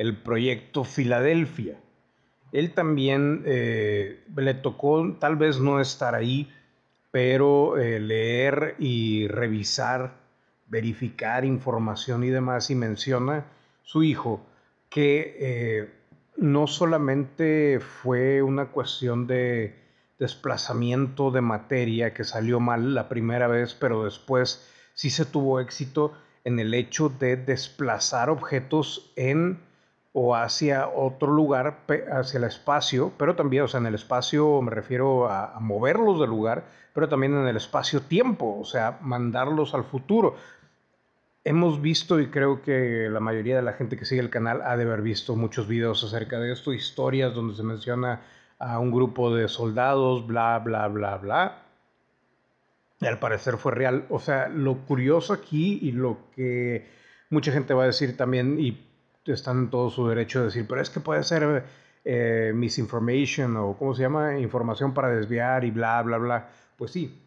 el 0.00 0.16
proyecto 0.16 0.82
Filadelfia. 0.84 1.78
Él 2.52 2.72
también 2.72 3.42
eh, 3.44 4.24
le 4.34 4.54
tocó 4.54 5.14
tal 5.20 5.36
vez 5.36 5.60
no 5.60 5.78
estar 5.78 6.14
ahí, 6.14 6.50
pero 7.10 7.76
eh, 7.76 8.00
leer 8.00 8.76
y 8.78 9.28
revisar, 9.28 10.14
verificar 10.68 11.44
información 11.44 12.24
y 12.24 12.30
demás, 12.30 12.70
y 12.70 12.76
menciona 12.76 13.44
su 13.82 14.02
hijo 14.02 14.40
que 14.88 15.36
eh, 15.38 15.90
no 16.38 16.66
solamente 16.66 17.78
fue 17.78 18.40
una 18.40 18.68
cuestión 18.68 19.26
de 19.26 19.74
desplazamiento 20.18 21.30
de 21.30 21.42
materia 21.42 22.14
que 22.14 22.24
salió 22.24 22.58
mal 22.58 22.94
la 22.94 23.10
primera 23.10 23.48
vez, 23.48 23.74
pero 23.74 24.04
después 24.06 24.66
sí 24.94 25.10
se 25.10 25.26
tuvo 25.26 25.60
éxito 25.60 26.14
en 26.44 26.58
el 26.58 26.72
hecho 26.72 27.10
de 27.10 27.36
desplazar 27.36 28.30
objetos 28.30 29.12
en 29.16 29.68
o 30.12 30.34
hacia 30.34 30.88
otro 30.88 31.32
lugar, 31.32 31.84
hacia 32.12 32.38
el 32.38 32.44
espacio, 32.44 33.12
pero 33.16 33.36
también, 33.36 33.64
o 33.64 33.68
sea, 33.68 33.80
en 33.80 33.86
el 33.86 33.94
espacio 33.94 34.60
me 34.60 34.70
refiero 34.70 35.30
a, 35.30 35.58
moverlos 35.60 36.18
del 36.20 36.30
lugar, 36.30 36.64
pero 36.92 37.08
también 37.08 37.34
en 37.34 37.46
el 37.46 37.56
espacio-tiempo, 37.56 38.58
o 38.58 38.64
sea, 38.64 38.98
mandarlos 39.02 39.74
al 39.74 39.84
futuro. 39.84 40.36
Hemos 41.44 41.80
visto, 41.80 42.20
y 42.20 42.28
creo 42.28 42.60
que 42.60 43.08
la 43.10 43.20
mayoría 43.20 43.56
de 43.56 43.62
la 43.62 43.72
gente 43.72 43.96
que 43.96 44.04
sigue 44.04 44.20
el 44.20 44.30
canal 44.30 44.62
ha 44.62 44.76
de 44.76 44.82
haber 44.84 45.00
visto 45.00 45.36
muchos 45.36 45.68
videos 45.68 46.02
acerca 46.02 46.38
de 46.40 46.52
esto, 46.52 46.72
historias 46.72 47.32
donde 47.32 47.54
se 47.54 47.62
menciona 47.62 48.20
a 48.58 48.78
un 48.78 48.90
grupo 48.90 49.34
de 49.34 49.48
soldados, 49.48 50.26
bla, 50.26 50.58
bla, 50.58 50.88
bla, 50.88 51.16
bla. 51.16 51.62
Al 53.00 53.18
parecer 53.18 53.56
fue 53.56 53.72
real. 53.72 54.04
O 54.10 54.20
sea, 54.20 54.48
lo 54.48 54.78
curioso 54.84 55.32
aquí 55.32 55.78
y 55.80 55.92
lo 55.92 56.18
que 56.34 56.86
mucha 57.30 57.52
gente 57.52 57.72
va 57.72 57.84
a 57.84 57.86
decir 57.86 58.18
también, 58.18 58.60
y 58.60 58.89
están 59.26 59.58
en 59.58 59.70
todo 59.70 59.90
su 59.90 60.06
derecho 60.08 60.40
de 60.40 60.46
decir, 60.46 60.66
pero 60.68 60.80
es 60.80 60.90
que 60.90 61.00
puede 61.00 61.22
ser 61.22 61.64
eh, 62.04 62.52
misinformation 62.54 63.56
o 63.56 63.76
¿cómo 63.78 63.94
se 63.94 64.02
llama? 64.02 64.38
Información 64.38 64.94
para 64.94 65.08
desviar 65.08 65.64
y 65.64 65.70
bla, 65.70 66.02
bla, 66.02 66.18
bla. 66.18 66.48
Pues 66.76 66.92
sí, 66.92 67.18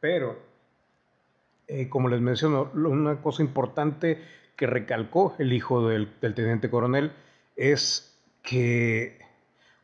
pero 0.00 0.36
eh, 1.66 1.88
como 1.88 2.08
les 2.08 2.20
menciono, 2.20 2.70
una 2.74 3.22
cosa 3.22 3.42
importante 3.42 4.22
que 4.56 4.66
recalcó 4.66 5.34
el 5.38 5.52
hijo 5.52 5.88
del, 5.88 6.08
teniente 6.20 6.68
coronel 6.68 7.12
es 7.56 8.18
que 8.42 9.18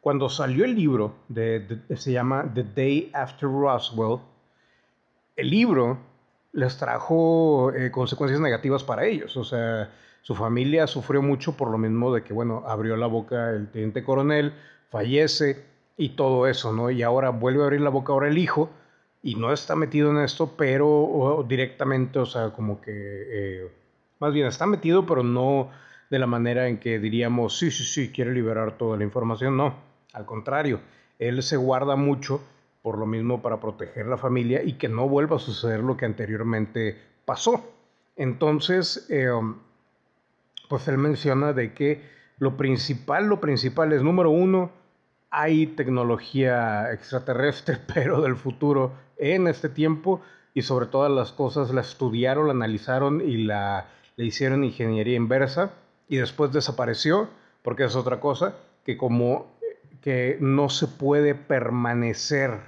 cuando 0.00 0.28
salió 0.28 0.64
el 0.64 0.74
libro, 0.74 1.14
de, 1.28 1.80
se 1.96 2.12
llama 2.12 2.50
The 2.52 2.64
Day 2.74 3.10
After 3.14 3.48
Roswell, 3.48 4.20
el 5.36 5.50
libro 5.50 5.98
les 6.52 6.76
trajo 6.76 7.72
eh, 7.72 7.90
consecuencias 7.90 8.40
negativas 8.40 8.82
para 8.82 9.04
ellos. 9.04 9.36
O 9.36 9.44
sea, 9.44 9.90
su 10.26 10.34
familia 10.34 10.88
sufrió 10.88 11.22
mucho 11.22 11.56
por 11.56 11.70
lo 11.70 11.78
mismo 11.78 12.12
de 12.12 12.24
que, 12.24 12.32
bueno, 12.32 12.64
abrió 12.66 12.96
la 12.96 13.06
boca 13.06 13.50
el 13.50 13.68
teniente 13.68 14.02
coronel, 14.02 14.54
fallece 14.90 15.64
y 15.96 16.16
todo 16.16 16.48
eso, 16.48 16.72
¿no? 16.72 16.90
Y 16.90 17.04
ahora 17.04 17.30
vuelve 17.30 17.62
a 17.62 17.66
abrir 17.66 17.80
la 17.80 17.90
boca 17.90 18.12
ahora 18.12 18.26
el 18.26 18.36
hijo 18.36 18.68
y 19.22 19.36
no 19.36 19.52
está 19.52 19.76
metido 19.76 20.10
en 20.10 20.18
esto, 20.18 20.54
pero 20.58 21.46
directamente, 21.48 22.18
o 22.18 22.26
sea, 22.26 22.50
como 22.50 22.80
que, 22.80 22.90
eh, 22.92 23.70
más 24.18 24.32
bien 24.32 24.48
está 24.48 24.66
metido, 24.66 25.06
pero 25.06 25.22
no 25.22 25.70
de 26.10 26.18
la 26.18 26.26
manera 26.26 26.66
en 26.66 26.78
que 26.78 26.98
diríamos, 26.98 27.56
sí, 27.56 27.70
sí, 27.70 27.84
sí, 27.84 28.10
quiere 28.10 28.32
liberar 28.32 28.76
toda 28.76 28.96
la 28.96 29.04
información, 29.04 29.56
no, 29.56 29.76
al 30.12 30.26
contrario, 30.26 30.80
él 31.20 31.40
se 31.44 31.56
guarda 31.56 31.94
mucho 31.94 32.40
por 32.82 32.98
lo 32.98 33.06
mismo 33.06 33.42
para 33.42 33.60
proteger 33.60 34.06
la 34.06 34.16
familia 34.16 34.60
y 34.64 34.72
que 34.72 34.88
no 34.88 35.08
vuelva 35.08 35.36
a 35.36 35.38
suceder 35.38 35.84
lo 35.84 35.96
que 35.96 36.04
anteriormente 36.04 37.00
pasó. 37.24 37.64
Entonces, 38.16 39.06
eh, 39.08 39.30
pues 40.68 40.86
él 40.88 40.98
menciona 40.98 41.52
de 41.52 41.72
que 41.72 42.02
lo 42.38 42.56
principal, 42.56 43.26
lo 43.26 43.40
principal 43.40 43.92
es, 43.92 44.02
número 44.02 44.30
uno, 44.30 44.70
hay 45.30 45.66
tecnología 45.66 46.92
extraterrestre, 46.92 47.78
pero 47.94 48.20
del 48.20 48.36
futuro 48.36 48.92
en 49.16 49.48
este 49.48 49.68
tiempo 49.68 50.20
y 50.54 50.62
sobre 50.62 50.86
todas 50.86 51.10
las 51.10 51.32
cosas 51.32 51.70
la 51.70 51.82
estudiaron, 51.82 52.46
la 52.46 52.52
analizaron 52.52 53.20
y 53.20 53.38
la, 53.44 53.88
le 54.16 54.24
hicieron 54.24 54.64
ingeniería 54.64 55.16
inversa. 55.16 55.72
y 56.08 56.16
después 56.18 56.52
desapareció, 56.52 57.28
porque 57.62 57.84
es 57.84 57.96
otra 57.96 58.20
cosa, 58.20 58.54
que 58.84 58.96
como 58.96 59.56
que 60.00 60.38
no 60.40 60.68
se 60.68 60.86
puede 60.86 61.34
permanecer 61.34 62.60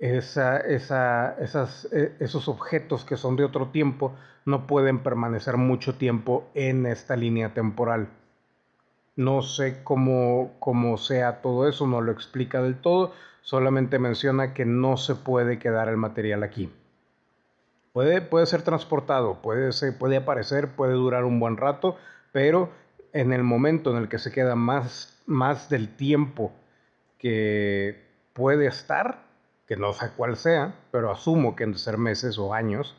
esa, 0.00 0.58
esas, 0.58 1.88
e, 1.92 2.12
esos 2.20 2.48
objetos 2.48 3.04
que 3.04 3.16
son 3.16 3.36
de 3.36 3.44
otro 3.44 3.68
tiempo, 3.68 4.14
no 4.50 4.66
pueden 4.66 4.98
permanecer 4.98 5.56
mucho 5.56 5.94
tiempo 5.94 6.48
en 6.54 6.86
esta 6.86 7.16
línea 7.16 7.54
temporal. 7.54 8.08
No 9.16 9.42
sé 9.42 9.82
cómo, 9.84 10.52
cómo 10.58 10.98
sea 10.98 11.40
todo 11.40 11.68
eso, 11.68 11.86
no 11.86 12.00
lo 12.00 12.12
explica 12.12 12.62
del 12.62 12.76
todo, 12.80 13.12
solamente 13.42 13.98
menciona 13.98 14.54
que 14.54 14.64
no 14.64 14.96
se 14.96 15.14
puede 15.14 15.58
quedar 15.58 15.88
el 15.88 15.96
material 15.96 16.42
aquí. 16.42 16.72
Puede, 17.92 18.20
puede 18.20 18.46
ser 18.46 18.62
transportado, 18.62 19.42
puede, 19.42 19.70
puede 19.92 20.16
aparecer, 20.16 20.68
puede 20.68 20.92
durar 20.92 21.24
un 21.24 21.40
buen 21.40 21.56
rato, 21.56 21.96
pero 22.32 22.70
en 23.12 23.32
el 23.32 23.42
momento 23.42 23.90
en 23.90 23.96
el 23.96 24.08
que 24.08 24.18
se 24.18 24.30
queda 24.30 24.54
más, 24.54 25.20
más 25.26 25.68
del 25.68 25.96
tiempo 25.96 26.52
que 27.18 28.04
puede 28.32 28.66
estar, 28.66 29.24
que 29.66 29.76
no 29.76 29.92
sé 29.92 30.10
cuál 30.16 30.36
sea, 30.36 30.74
pero 30.92 31.10
asumo 31.10 31.56
que 31.56 31.64
en 31.64 31.76
ser 31.76 31.98
meses 31.98 32.38
o 32.38 32.54
años, 32.54 32.96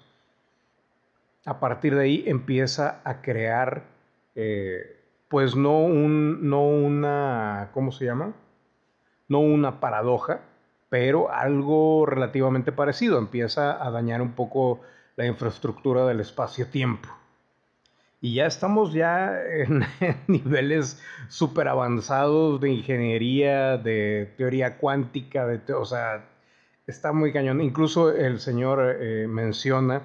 a 1.46 1.60
partir 1.60 1.96
de 1.96 2.04
ahí 2.04 2.24
empieza 2.28 3.02
a 3.04 3.22
crear, 3.22 3.84
eh, 4.36 4.98
pues 5.28 5.56
no, 5.56 5.80
un, 5.80 6.50
no 6.50 6.68
una, 6.68 7.70
¿cómo 7.74 7.92
se 7.92 8.06
llama? 8.06 8.34
No 9.28 9.40
una 9.40 9.80
paradoja, 9.80 10.42
pero 10.90 11.32
algo 11.32 12.06
relativamente 12.06 12.72
parecido. 12.72 13.18
Empieza 13.18 13.84
a 13.84 13.90
dañar 13.92 14.22
un 14.22 14.34
poco 14.34 14.82
la 15.16 15.26
infraestructura 15.26 16.06
del 16.06 16.20
espacio-tiempo. 16.20 17.10
Y 18.20 18.36
ya 18.36 18.46
estamos 18.46 18.94
ya 18.94 19.42
en, 19.42 19.84
niveles 20.28 21.02
súper 21.28 21.68
avanzados 21.68 22.62
de 22.62 22.70
ingeniería, 22.70 23.78
de 23.78 24.32
teoría 24.38 24.78
cuántica, 24.78 25.48
de 25.48 25.74
o 25.74 25.86
sea, 25.86 26.26
está 26.86 27.14
muy 27.14 27.34
cañón. 27.34 27.62
Incluso 27.62 28.16
el 28.16 28.40
señor 28.40 28.98
eh, 29.00 29.26
menciona 29.28 30.04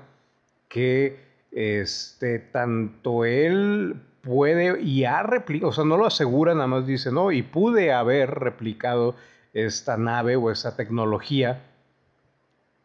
que 0.68 1.25
este, 1.56 2.38
tanto 2.38 3.24
él 3.24 3.96
puede 4.20 4.78
y 4.82 5.04
ha 5.04 5.22
replicado, 5.22 5.70
o 5.70 5.72
sea, 5.72 5.84
no 5.84 5.96
lo 5.96 6.04
asegura, 6.04 6.52
nada 6.54 6.66
más 6.66 6.86
dice, 6.86 7.10
no, 7.10 7.32
y 7.32 7.42
pude 7.42 7.94
haber 7.94 8.30
replicado 8.30 9.16
esta 9.54 9.96
nave 9.96 10.36
o 10.36 10.50
esa 10.50 10.76
tecnología, 10.76 11.62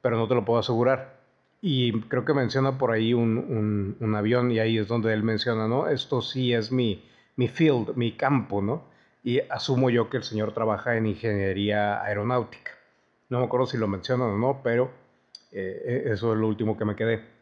pero 0.01 0.17
no 0.17 0.25
te 0.29 0.35
lo 0.35 0.45
puedo 0.45 0.59
asegurar. 0.59 1.19
Y 1.61 1.99
creo 2.03 2.23
que 2.23 2.33
menciona 2.33 2.77
por 2.77 2.91
ahí 2.91 3.13
un, 3.13 3.97
avión 4.15 4.51
y 4.51 4.59
ahí 4.59 4.77
es 4.77 4.87
donde 4.87 5.13
él 5.13 5.21
menciona, 5.21 5.67
¿no? 5.67 5.89
Esto 5.89 6.21
sí 6.21 6.53
es 6.53 6.71
mi, 6.71 7.03
mi 7.35 7.49
field, 7.49 7.97
mi 7.97 8.13
campo, 8.13 8.61
¿no? 8.61 8.83
Y 9.21 9.41
asumo 9.49 9.89
yo 9.89 10.09
que 10.09 10.15
el 10.17 10.23
señor 10.23 10.53
trabaja 10.53 10.95
en 10.95 11.07
ingeniería 11.07 12.01
aeronáutica. 12.01 12.71
No 13.29 13.39
me 13.39 13.45
acuerdo 13.45 13.67
si 13.67 13.77
lo 13.77 13.89
menciona 13.89 14.25
o 14.25 14.37
no, 14.37 14.61
pero 14.63 14.91
eh, 15.51 16.03
eso 16.05 16.33
es 16.33 16.39
lo 16.39 16.47
último 16.47 16.77
que 16.77 16.85
me 16.85 16.95
quedé. 16.95 17.40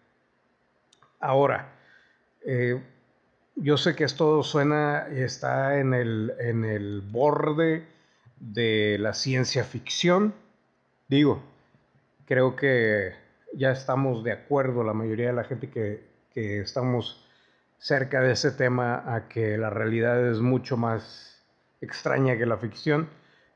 Ahora, 1.20 1.70
eh, 2.46 2.82
yo 3.56 3.78
sé 3.78 3.96
que 3.96 4.06
esto 4.06 4.42
suena 4.44 5.08
y 5.12 5.20
está 5.20 5.80
en 5.80 5.94
el, 5.94 6.34
en 6.40 6.64
el 6.64 7.02
borde 7.02 7.86
de 8.40 8.98
la 9.00 9.14
ciencia 9.14 9.64
ficción. 9.64 10.34
Digo, 11.10 11.44
creo 12.26 12.56
que 12.56 13.14
ya 13.54 13.72
estamos 13.72 14.24
de 14.24 14.32
acuerdo, 14.32 14.84
la 14.84 14.94
mayoría 14.94 15.28
de 15.28 15.34
la 15.34 15.44
gente 15.44 15.70
que, 15.70 16.04
que 16.34 16.60
estamos 16.62 17.26
cerca 17.80 18.22
de 18.22 18.34
ese 18.34 18.52
tema, 18.52 19.04
a 19.14 19.28
que 19.28 19.58
la 19.58 19.70
realidad 19.70 20.26
es 20.30 20.40
mucho 20.40 20.78
más 20.78 21.44
extraña 21.82 22.38
que 22.38 22.46
la 22.46 22.58
ficción, 22.58 23.10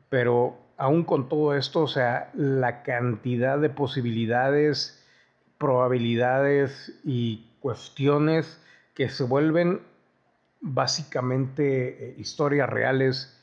pero 0.09 0.57
aún 0.77 1.03
con 1.03 1.29
todo 1.29 1.55
esto, 1.55 1.81
o 1.81 1.87
sea, 1.87 2.31
la 2.33 2.83
cantidad 2.83 3.57
de 3.59 3.69
posibilidades, 3.69 5.03
probabilidades 5.57 6.93
y 7.03 7.47
cuestiones 7.63 8.61
que 8.93 9.07
se 9.07 9.23
vuelven 9.23 9.79
básicamente 10.59 12.09
eh, 12.09 12.15
historias 12.17 12.69
reales 12.69 13.41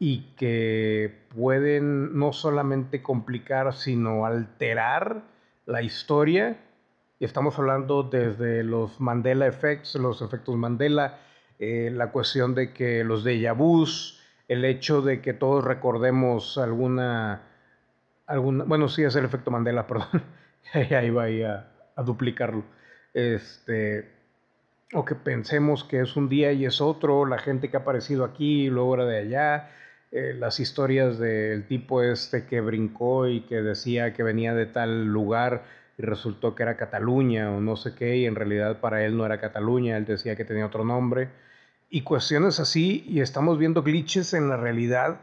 y 0.00 0.34
que 0.36 1.24
pueden 1.36 2.18
no 2.18 2.32
solamente 2.32 3.00
complicar, 3.00 3.72
sino 3.72 4.26
alterar 4.26 5.22
la 5.66 5.82
historia. 5.82 6.58
Y 7.20 7.24
estamos 7.24 7.56
hablando 7.60 8.02
desde 8.02 8.64
los 8.64 8.98
Mandela 8.98 9.46
Effects, 9.46 9.94
los 9.94 10.20
efectos 10.20 10.56
Mandela, 10.56 11.20
eh, 11.60 11.90
la 11.92 12.10
cuestión 12.10 12.56
de 12.56 12.72
que 12.72 13.04
los 13.04 13.24
déjà 13.24 13.56
vus, 13.56 14.20
el 14.48 14.64
hecho 14.64 15.00
de 15.00 15.20
que 15.20 15.32
todos 15.32 15.62
recordemos 15.62 16.58
alguna, 16.58 17.42
alguna 18.26 18.64
bueno, 18.64 18.88
sí 18.88 19.04
es 19.04 19.14
el 19.14 19.26
efecto 19.26 19.52
Mandela, 19.52 19.86
perdón, 19.86 20.24
ahí 20.74 21.10
va 21.10 21.26
a, 21.26 21.68
a 21.94 22.02
duplicarlo. 22.02 22.64
Este, 23.14 24.08
o 24.92 25.04
que 25.04 25.14
pensemos 25.14 25.84
que 25.84 26.00
es 26.00 26.16
un 26.16 26.28
día 26.28 26.52
y 26.52 26.64
es 26.64 26.80
otro, 26.80 27.26
la 27.26 27.38
gente 27.38 27.70
que 27.70 27.76
ha 27.76 27.80
aparecido 27.80 28.24
aquí 28.24 28.66
y 28.66 28.70
luego 28.70 28.94
era 28.94 29.04
de 29.04 29.18
allá, 29.18 29.70
eh, 30.12 30.34
las 30.36 30.58
historias 30.58 31.18
del 31.18 31.66
tipo 31.66 32.02
este 32.02 32.46
que 32.46 32.60
brincó 32.60 33.28
y 33.28 33.42
que 33.42 33.62
decía 33.62 34.12
que 34.12 34.22
venía 34.24 34.54
de 34.54 34.66
tal 34.66 35.04
lugar 35.06 35.64
y 35.98 36.02
resultó 36.02 36.54
que 36.54 36.64
era 36.64 36.76
Cataluña 36.76 37.50
o 37.52 37.60
no 37.60 37.76
sé 37.76 37.94
qué, 37.94 38.16
y 38.16 38.26
en 38.26 38.34
realidad 38.34 38.80
para 38.80 39.04
él 39.04 39.16
no 39.16 39.26
era 39.26 39.40
Cataluña, 39.40 39.96
él 39.96 40.06
decía 40.06 40.34
que 40.34 40.44
tenía 40.44 40.66
otro 40.66 40.84
nombre, 40.84 41.28
y 41.90 42.02
cuestiones 42.02 42.58
así, 42.60 43.04
y 43.06 43.20
estamos 43.20 43.58
viendo 43.58 43.82
glitches 43.82 44.34
en 44.34 44.48
la 44.48 44.56
realidad 44.56 45.20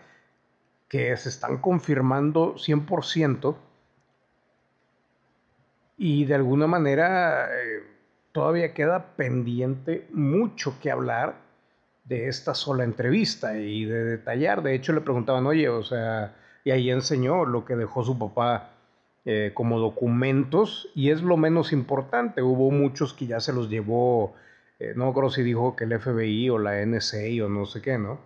que 0.88 1.16
se 1.18 1.30
están 1.30 1.58
confirmando 1.58 2.56
100%, 2.56 3.56
y 5.98 6.26
de 6.26 6.36
alguna 6.36 6.68
manera 6.68 7.48
eh, 7.48 7.84
todavía 8.32 8.74
queda 8.74 9.16
pendiente 9.16 10.08
mucho 10.12 10.76
que 10.80 10.92
hablar 10.92 11.36
de 12.06 12.28
esta 12.28 12.54
sola 12.54 12.84
entrevista 12.84 13.58
y 13.58 13.86
de 13.86 14.04
detallar. 14.04 14.62
De 14.62 14.76
hecho, 14.76 14.94
le 14.94 15.02
preguntaban, 15.02 15.46
oye, 15.46 15.68
o 15.70 15.84
sea, 15.84 16.36
y 16.64 16.72
ahí 16.72 16.90
enseñó 16.92 17.46
lo 17.46 17.66
que 17.66 17.76
dejó 17.76 18.04
su 18.04 18.18
papá 18.18 18.70
eh, 19.26 19.52
como 19.54 19.80
documentos 19.80 20.90
y 20.96 21.10
es 21.10 21.22
lo 21.22 21.36
menos 21.36 21.74
importante. 21.74 22.42
Hubo 22.42 22.72
muchos 22.72 23.14
que 23.14 23.28
ya 23.28 23.40
se 23.40 23.54
los 23.54 23.70
llevó, 23.70 24.36
eh, 24.80 24.94
no 24.96 25.14
creo 25.14 25.30
si 25.30 25.44
dijo 25.44 25.76
que 25.76 25.86
el 25.86 26.00
FBI 26.00 26.50
o 26.50 26.60
la 26.60 26.86
NSA 26.86 27.44
o 27.44 27.50
no 27.50 27.66
sé 27.66 27.82
qué, 27.82 27.98
¿no? 27.98 28.20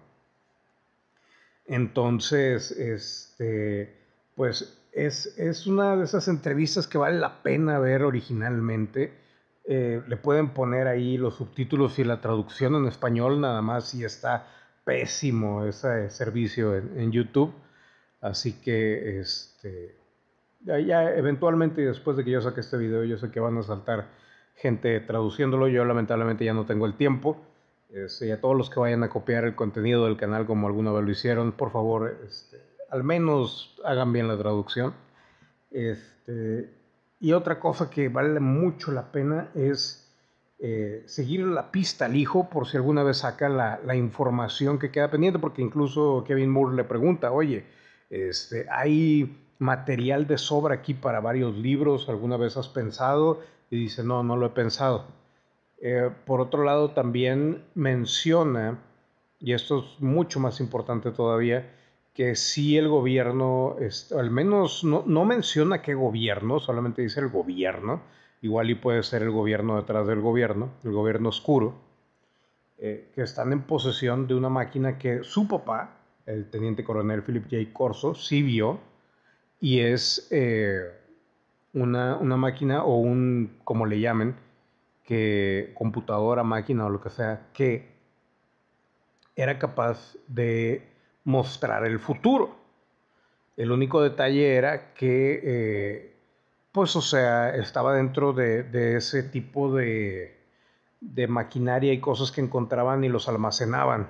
Entonces, 1.65 2.71
este, 2.71 3.95
pues 4.35 4.80
es, 4.91 5.37
es 5.37 5.67
una 5.67 5.95
de 5.95 6.03
esas 6.03 6.27
entrevistas 6.27 6.87
que 6.87 6.97
vale 6.97 7.19
la 7.19 7.41
pena 7.41 7.79
ver 7.79 8.03
originalmente 8.03 9.21
eh, 9.63 10.01
le 10.07 10.17
pueden 10.17 10.49
poner 10.49 10.87
ahí 10.87 11.17
los 11.17 11.35
subtítulos 11.35 11.99
y 11.99 12.03
la 12.03 12.19
traducción 12.19 12.75
en 12.75 12.87
español 12.87 13.39
nada 13.39 13.61
más 13.61 13.93
y 13.93 14.03
está 14.03 14.47
pésimo 14.83 15.65
ese 15.65 16.09
servicio 16.09 16.75
en, 16.75 17.11
YouTube. 17.11 17.53
Así 18.21 18.59
que 18.61 19.19
este, 19.19 19.97
ya, 20.61 21.13
eventualmente 21.15 21.81
después 21.81 22.17
de 22.17 22.23
que 22.23 22.31
yo 22.31 22.41
saque 22.41 22.61
este 22.61 22.77
video 22.77 23.03
yo 23.03 23.17
sé 23.17 23.31
que 23.31 23.39
van 23.39 23.57
a 23.57 23.63
saltar 23.63 24.09
gente 24.55 24.99
traduciéndolo. 25.01 25.67
Yo 25.67 25.85
lamentablemente 25.85 26.43
ya 26.43 26.53
no 26.53 26.65
tengo 26.65 26.85
el 26.87 26.95
tiempo. 26.95 27.37
Este, 27.89 28.27
y 28.27 28.31
a 28.31 28.41
todos 28.41 28.57
los 28.57 28.69
que 28.69 28.79
vayan 28.79 29.03
a 29.03 29.09
copiar 29.09 29.43
el 29.43 29.55
contenido 29.55 30.05
del 30.05 30.17
canal 30.17 30.45
como 30.45 30.67
alguna 30.67 30.91
vez 30.91 31.03
lo 31.03 31.11
hicieron, 31.11 31.51
por 31.51 31.71
favor, 31.71 32.17
este, 32.25 32.57
al 32.91 33.03
menos 33.03 33.75
hagan 33.83 34.13
bien 34.13 34.27
la 34.27 34.37
traducción. 34.37 34.93
Este, 35.71 36.69
y 37.19 37.31
otra 37.31 37.59
cosa 37.59 37.89
que 37.89 38.09
vale 38.09 38.39
mucho 38.39 38.91
la 38.91 39.11
pena 39.11 39.49
es 39.55 40.13
eh, 40.59 41.03
seguir 41.05 41.45
la 41.47 41.71
pista 41.71 42.05
al 42.05 42.15
hijo 42.15 42.49
por 42.49 42.67
si 42.67 42.77
alguna 42.77 43.01
vez 43.03 43.19
saca 43.19 43.49
la, 43.49 43.95
información 43.95 44.77
que 44.77 44.91
queda 44.91 45.09
pendiente, 45.09 45.39
porque 45.39 45.61
incluso 45.61 46.23
Kevin 46.27 46.51
Moore 46.51 46.75
le 46.75 46.83
pregunta, 46.83 47.31
oye, 47.31 47.65
este, 48.09 48.67
¿hay 48.69 49.37
material 49.57 50.27
de 50.27 50.37
sobra 50.37 50.75
aquí 50.75 50.93
para 50.93 51.21
varios 51.21 51.55
libros? 51.55 52.09
¿Alguna 52.09 52.37
vez 52.37 52.57
has 52.57 52.67
pensado? 52.67 53.39
Y 53.69 53.77
dice, 53.77 54.03
no, 54.03 54.21
no 54.21 54.35
lo 54.35 54.47
he 54.47 54.49
pensado. 54.49 55.05
Eh, 55.81 56.09
por 56.25 56.41
otro 56.41 56.63
lado, 56.63 56.91
también 56.91 57.63
menciona, 57.73 58.77
y 59.39 59.53
esto 59.53 59.79
es 59.79 60.01
mucho 60.01 60.39
más 60.39 60.59
importante 60.59 61.11
todavía, 61.11 61.71
que 62.13 62.35
sí 62.35 62.77
el 62.77 62.89
gobierno, 62.89 63.77
al 64.17 64.31
menos 64.31 64.83
no, 64.83 65.03
no, 65.05 65.25
menciona 65.25 65.81
qué 65.81 65.93
gobierno, 65.93 66.59
solamente 66.59 67.01
dice 67.01 67.21
el 67.21 67.29
gobierno, 67.29 68.01
igual 68.41 68.69
y 68.69 68.75
puede 68.75 69.03
ser 69.03 69.23
el 69.23 69.31
gobierno 69.31 69.77
detrás 69.77 70.07
del 70.07 70.19
gobierno, 70.19 70.71
el 70.83 70.91
gobierno 70.91 71.29
oscuro, 71.29 71.75
eh, 72.77 73.11
que 73.15 73.21
están 73.21 73.53
en 73.53 73.61
posesión 73.61 74.27
de 74.27 74.35
una 74.35 74.49
máquina 74.49 74.97
que 74.97 75.23
su 75.23 75.47
papá, 75.47 75.97
el 76.25 76.49
teniente 76.49 76.83
coronel 76.83 77.23
Philip 77.23 77.45
J. 77.49 77.73
Corso, 77.73 78.13
sí 78.15 78.41
vio, 78.41 78.79
y 79.59 79.79
es 79.79 80.27
eh, 80.31 80.91
una, 81.73 82.17
una 82.17 82.35
máquina 82.35 82.83
o 82.83 82.97
un, 82.97 83.57
como 83.63 83.85
le 83.85 83.99
llamen, 83.99 84.35
que 85.05 85.71
computadora, 85.75 86.43
máquina 86.43 86.85
o 86.85 86.89
lo 86.89 87.01
que 87.01 87.09
sea, 87.09 87.47
que 87.53 87.89
era 89.35 89.57
capaz 89.59 90.15
de 90.27 90.90
mostrar 91.23 91.85
el 91.85 91.99
futuro. 91.99 92.55
El 93.57 93.71
único 93.71 94.01
detalle 94.01 94.55
era 94.55 94.93
que, 94.93 95.41
eh, 95.43 96.15
pues, 96.71 96.95
o 96.95 97.01
sea, 97.01 97.55
estaba 97.55 97.93
dentro 97.93 98.33
de, 98.33 98.95
ese 98.95 99.23
tipo 99.23 99.73
de, 99.75 100.37
de, 101.01 101.27
maquinaria 101.27 101.93
y 101.93 101.99
cosas 101.99 102.31
que 102.31 102.41
encontraban 102.41 103.03
y 103.03 103.09
los 103.09 103.27
almacenaban. 103.27 104.07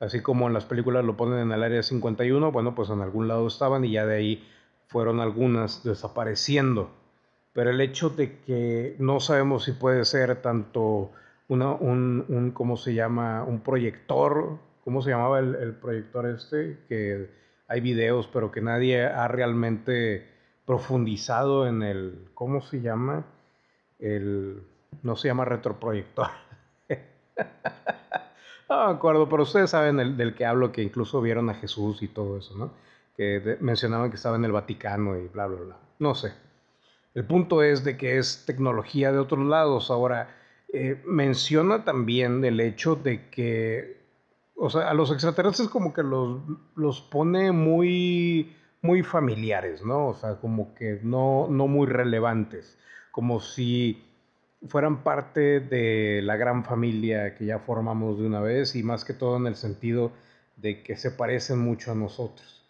Así 0.00 0.20
como 0.20 0.46
en 0.46 0.52
las 0.52 0.66
películas 0.66 1.04
lo 1.04 1.16
ponen 1.16 1.38
en 1.38 1.52
el 1.52 1.62
área 1.62 1.82
51, 1.82 2.52
bueno, 2.52 2.74
pues 2.74 2.90
en 2.90 3.00
algún 3.00 3.28
lado 3.28 3.46
estaban 3.46 3.84
y 3.84 3.92
ya 3.92 4.06
de 4.06 4.16
ahí 4.16 4.48
fueron 4.86 5.20
algunas 5.20 5.82
desapareciendo. 5.82 6.90
Pero 7.54 7.70
el 7.70 7.80
hecho 7.80 8.10
de 8.10 8.38
que 8.40 8.96
no 8.98 9.20
sabemos 9.20 9.64
si 9.64 9.72
puede 9.72 10.04
ser 10.04 10.42
tanto 10.42 11.12
una, 11.48 11.72
un, 11.72 12.24
un, 12.28 12.50
¿cómo 12.50 12.76
se 12.76 12.94
llama? 12.94 13.44
Un 13.44 13.60
proyector, 13.60 14.58
¿cómo 14.84 15.02
se 15.02 15.10
llamaba 15.10 15.38
el, 15.38 15.54
el 15.56 15.74
proyector 15.74 16.26
este? 16.26 16.78
Que 16.88 17.30
hay 17.68 17.80
videos, 17.80 18.28
pero 18.28 18.52
que 18.52 18.60
nadie 18.60 19.04
ha 19.04 19.26
realmente 19.28 20.28
profundizado 20.66 21.66
en 21.66 21.82
el, 21.82 22.28
¿cómo 22.34 22.62
se 22.62 22.80
llama? 22.80 23.24
El, 23.98 24.62
no 25.02 25.16
se 25.16 25.28
llama 25.28 25.44
retroproyector. 25.44 26.28
no 28.68 28.86
me 28.86 28.92
acuerdo, 28.94 29.28
pero 29.28 29.42
ustedes 29.42 29.70
saben 29.70 30.00
el, 30.00 30.16
del 30.16 30.34
que 30.34 30.46
hablo, 30.46 30.72
que 30.72 30.82
incluso 30.82 31.20
vieron 31.20 31.50
a 31.50 31.54
Jesús 31.54 32.02
y 32.02 32.08
todo 32.08 32.38
eso, 32.38 32.56
¿no? 32.56 32.72
Que 33.16 33.58
mencionaban 33.60 34.10
que 34.10 34.16
estaba 34.16 34.36
en 34.36 34.44
el 34.44 34.52
Vaticano 34.52 35.16
y 35.18 35.28
bla, 35.28 35.46
bla, 35.46 35.60
bla. 35.60 35.76
No 35.98 36.14
sé. 36.14 36.32
El 37.14 37.24
punto 37.24 37.62
es 37.62 37.84
de 37.84 37.96
que 37.96 38.18
es 38.18 38.44
tecnología 38.44 39.12
de 39.12 39.18
otros 39.18 39.46
lados. 39.46 39.90
Ahora, 39.90 40.34
eh, 40.72 41.00
menciona 41.06 41.84
también 41.84 42.44
el 42.44 42.58
hecho 42.58 42.96
de 42.96 43.28
que, 43.30 44.03
o 44.56 44.70
sea, 44.70 44.88
a 44.88 44.94
los 44.94 45.10
extraterrestres 45.10 45.68
como 45.68 45.92
que 45.92 46.02
los, 46.02 46.40
los 46.76 47.00
pone 47.00 47.52
muy, 47.52 48.54
muy 48.82 49.02
familiares, 49.02 49.84
¿no? 49.84 50.08
O 50.08 50.14
sea, 50.14 50.36
como 50.36 50.74
que 50.74 51.00
no, 51.02 51.48
no 51.50 51.66
muy 51.66 51.86
relevantes, 51.86 52.78
como 53.10 53.40
si 53.40 54.02
fueran 54.68 55.02
parte 55.02 55.60
de 55.60 56.22
la 56.22 56.36
gran 56.36 56.64
familia 56.64 57.34
que 57.34 57.46
ya 57.46 57.58
formamos 57.58 58.18
de 58.18 58.26
una 58.26 58.40
vez 58.40 58.76
y 58.76 58.82
más 58.82 59.04
que 59.04 59.12
todo 59.12 59.36
en 59.36 59.46
el 59.46 59.56
sentido 59.56 60.12
de 60.56 60.82
que 60.82 60.96
se 60.96 61.10
parecen 61.10 61.58
mucho 61.58 61.92
a 61.92 61.94
nosotros. 61.94 62.64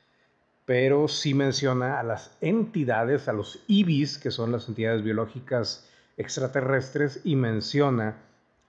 Pero 0.64 1.09
sí 1.09 1.35
menciona 1.35 2.01
a 2.01 2.03
las 2.03 2.37
entidades, 2.40 3.29
a 3.29 3.33
los 3.33 3.62
IBIS, 3.68 4.18
que 4.18 4.31
son 4.31 4.51
las 4.51 4.68
entidades 4.68 5.03
biológicas 5.03 5.88
extraterrestres 6.16 7.20
y 7.25 7.37
menciona 7.37 8.16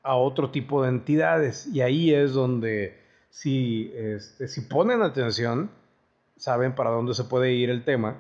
a 0.03 0.15
otro 0.15 0.51
tipo 0.51 0.83
de 0.83 0.89
entidades. 0.89 1.67
Y 1.67 1.81
ahí 1.81 2.13
es 2.13 2.33
donde 2.33 3.04
si, 3.35 3.91
este, 3.93 4.47
si 4.47 4.61
ponen 4.61 5.01
atención, 5.01 5.69
saben 6.37 6.73
para 6.73 6.89
dónde 6.89 7.13
se 7.13 7.25
puede 7.25 7.51
ir 7.51 7.69
el 7.69 7.83
tema. 7.83 8.15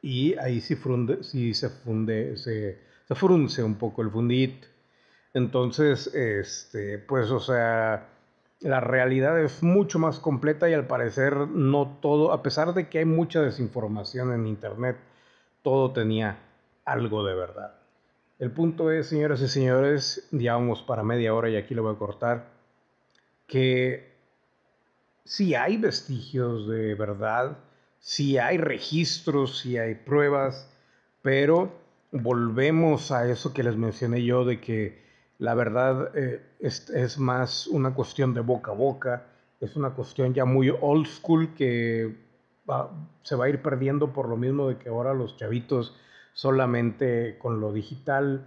Y 0.00 0.38
ahí 0.38 0.60
sí, 0.60 0.76
funde, 0.76 1.24
se 1.24 1.68
funde, 1.68 2.36
se, 2.36 2.78
se 3.08 3.14
frunce 3.16 3.64
un 3.64 3.74
poco 3.74 4.02
el 4.02 4.10
fundit. 4.10 4.64
Entonces, 5.34 6.14
este, 6.14 6.98
pues, 6.98 7.32
o 7.32 7.40
sea, 7.40 8.06
la 8.60 8.78
realidad 8.78 9.42
es 9.42 9.64
mucho 9.64 9.98
más 9.98 10.20
completa 10.20 10.70
y 10.70 10.74
al 10.74 10.86
parecer 10.86 11.36
no 11.36 11.98
todo, 12.00 12.32
a 12.32 12.40
pesar 12.40 12.74
de 12.74 12.88
que 12.88 13.00
hay 13.00 13.04
mucha 13.04 13.42
desinformación 13.42 14.32
en 14.32 14.46
Internet, 14.46 14.96
todo 15.62 15.90
tenía 15.90 16.38
algo 16.84 17.24
de 17.24 17.34
verdad. 17.34 17.74
El 18.38 18.52
punto 18.52 18.92
es, 18.92 19.08
señoras 19.08 19.40
y 19.40 19.48
señores, 19.48 20.28
ya 20.30 20.56
para 20.86 21.02
media 21.02 21.34
hora 21.34 21.50
y 21.50 21.56
aquí 21.56 21.74
lo 21.74 21.82
voy 21.82 21.96
a 21.96 21.98
cortar, 21.98 22.61
que 23.52 24.10
si 25.26 25.54
hay 25.54 25.76
vestigios 25.76 26.66
de 26.66 26.94
verdad, 26.94 27.58
si 27.98 28.38
hay 28.38 28.56
registros, 28.56 29.58
si 29.58 29.76
hay 29.76 29.94
pruebas, 29.94 30.72
pero 31.20 31.70
volvemos 32.12 33.12
a 33.12 33.28
eso 33.28 33.52
que 33.52 33.62
les 33.62 33.76
mencioné 33.76 34.24
yo 34.24 34.46
de 34.46 34.58
que 34.58 35.02
la 35.38 35.52
verdad 35.52 36.16
eh, 36.16 36.40
es, 36.60 37.18
más 37.18 37.66
una 37.66 37.92
cuestión 37.92 38.32
de 38.32 38.40
boca 38.40 38.70
a 38.70 38.74
boca, 38.74 39.26
es 39.60 39.76
una 39.76 39.90
cuestión 39.90 40.32
ya 40.32 40.46
muy 40.46 40.70
old 40.70 41.06
school 41.06 41.54
que 41.54 42.16
se 43.22 43.36
va 43.36 43.44
a 43.44 43.48
ir 43.50 43.60
perdiendo 43.60 44.14
por 44.14 44.30
lo 44.30 44.38
mismo 44.38 44.68
de 44.68 44.78
que 44.78 44.88
ahora 44.88 45.12
los 45.12 45.36
chavitos 45.36 45.94
solamente 46.32 47.36
con 47.38 47.60
lo 47.60 47.70
digital, 47.70 48.46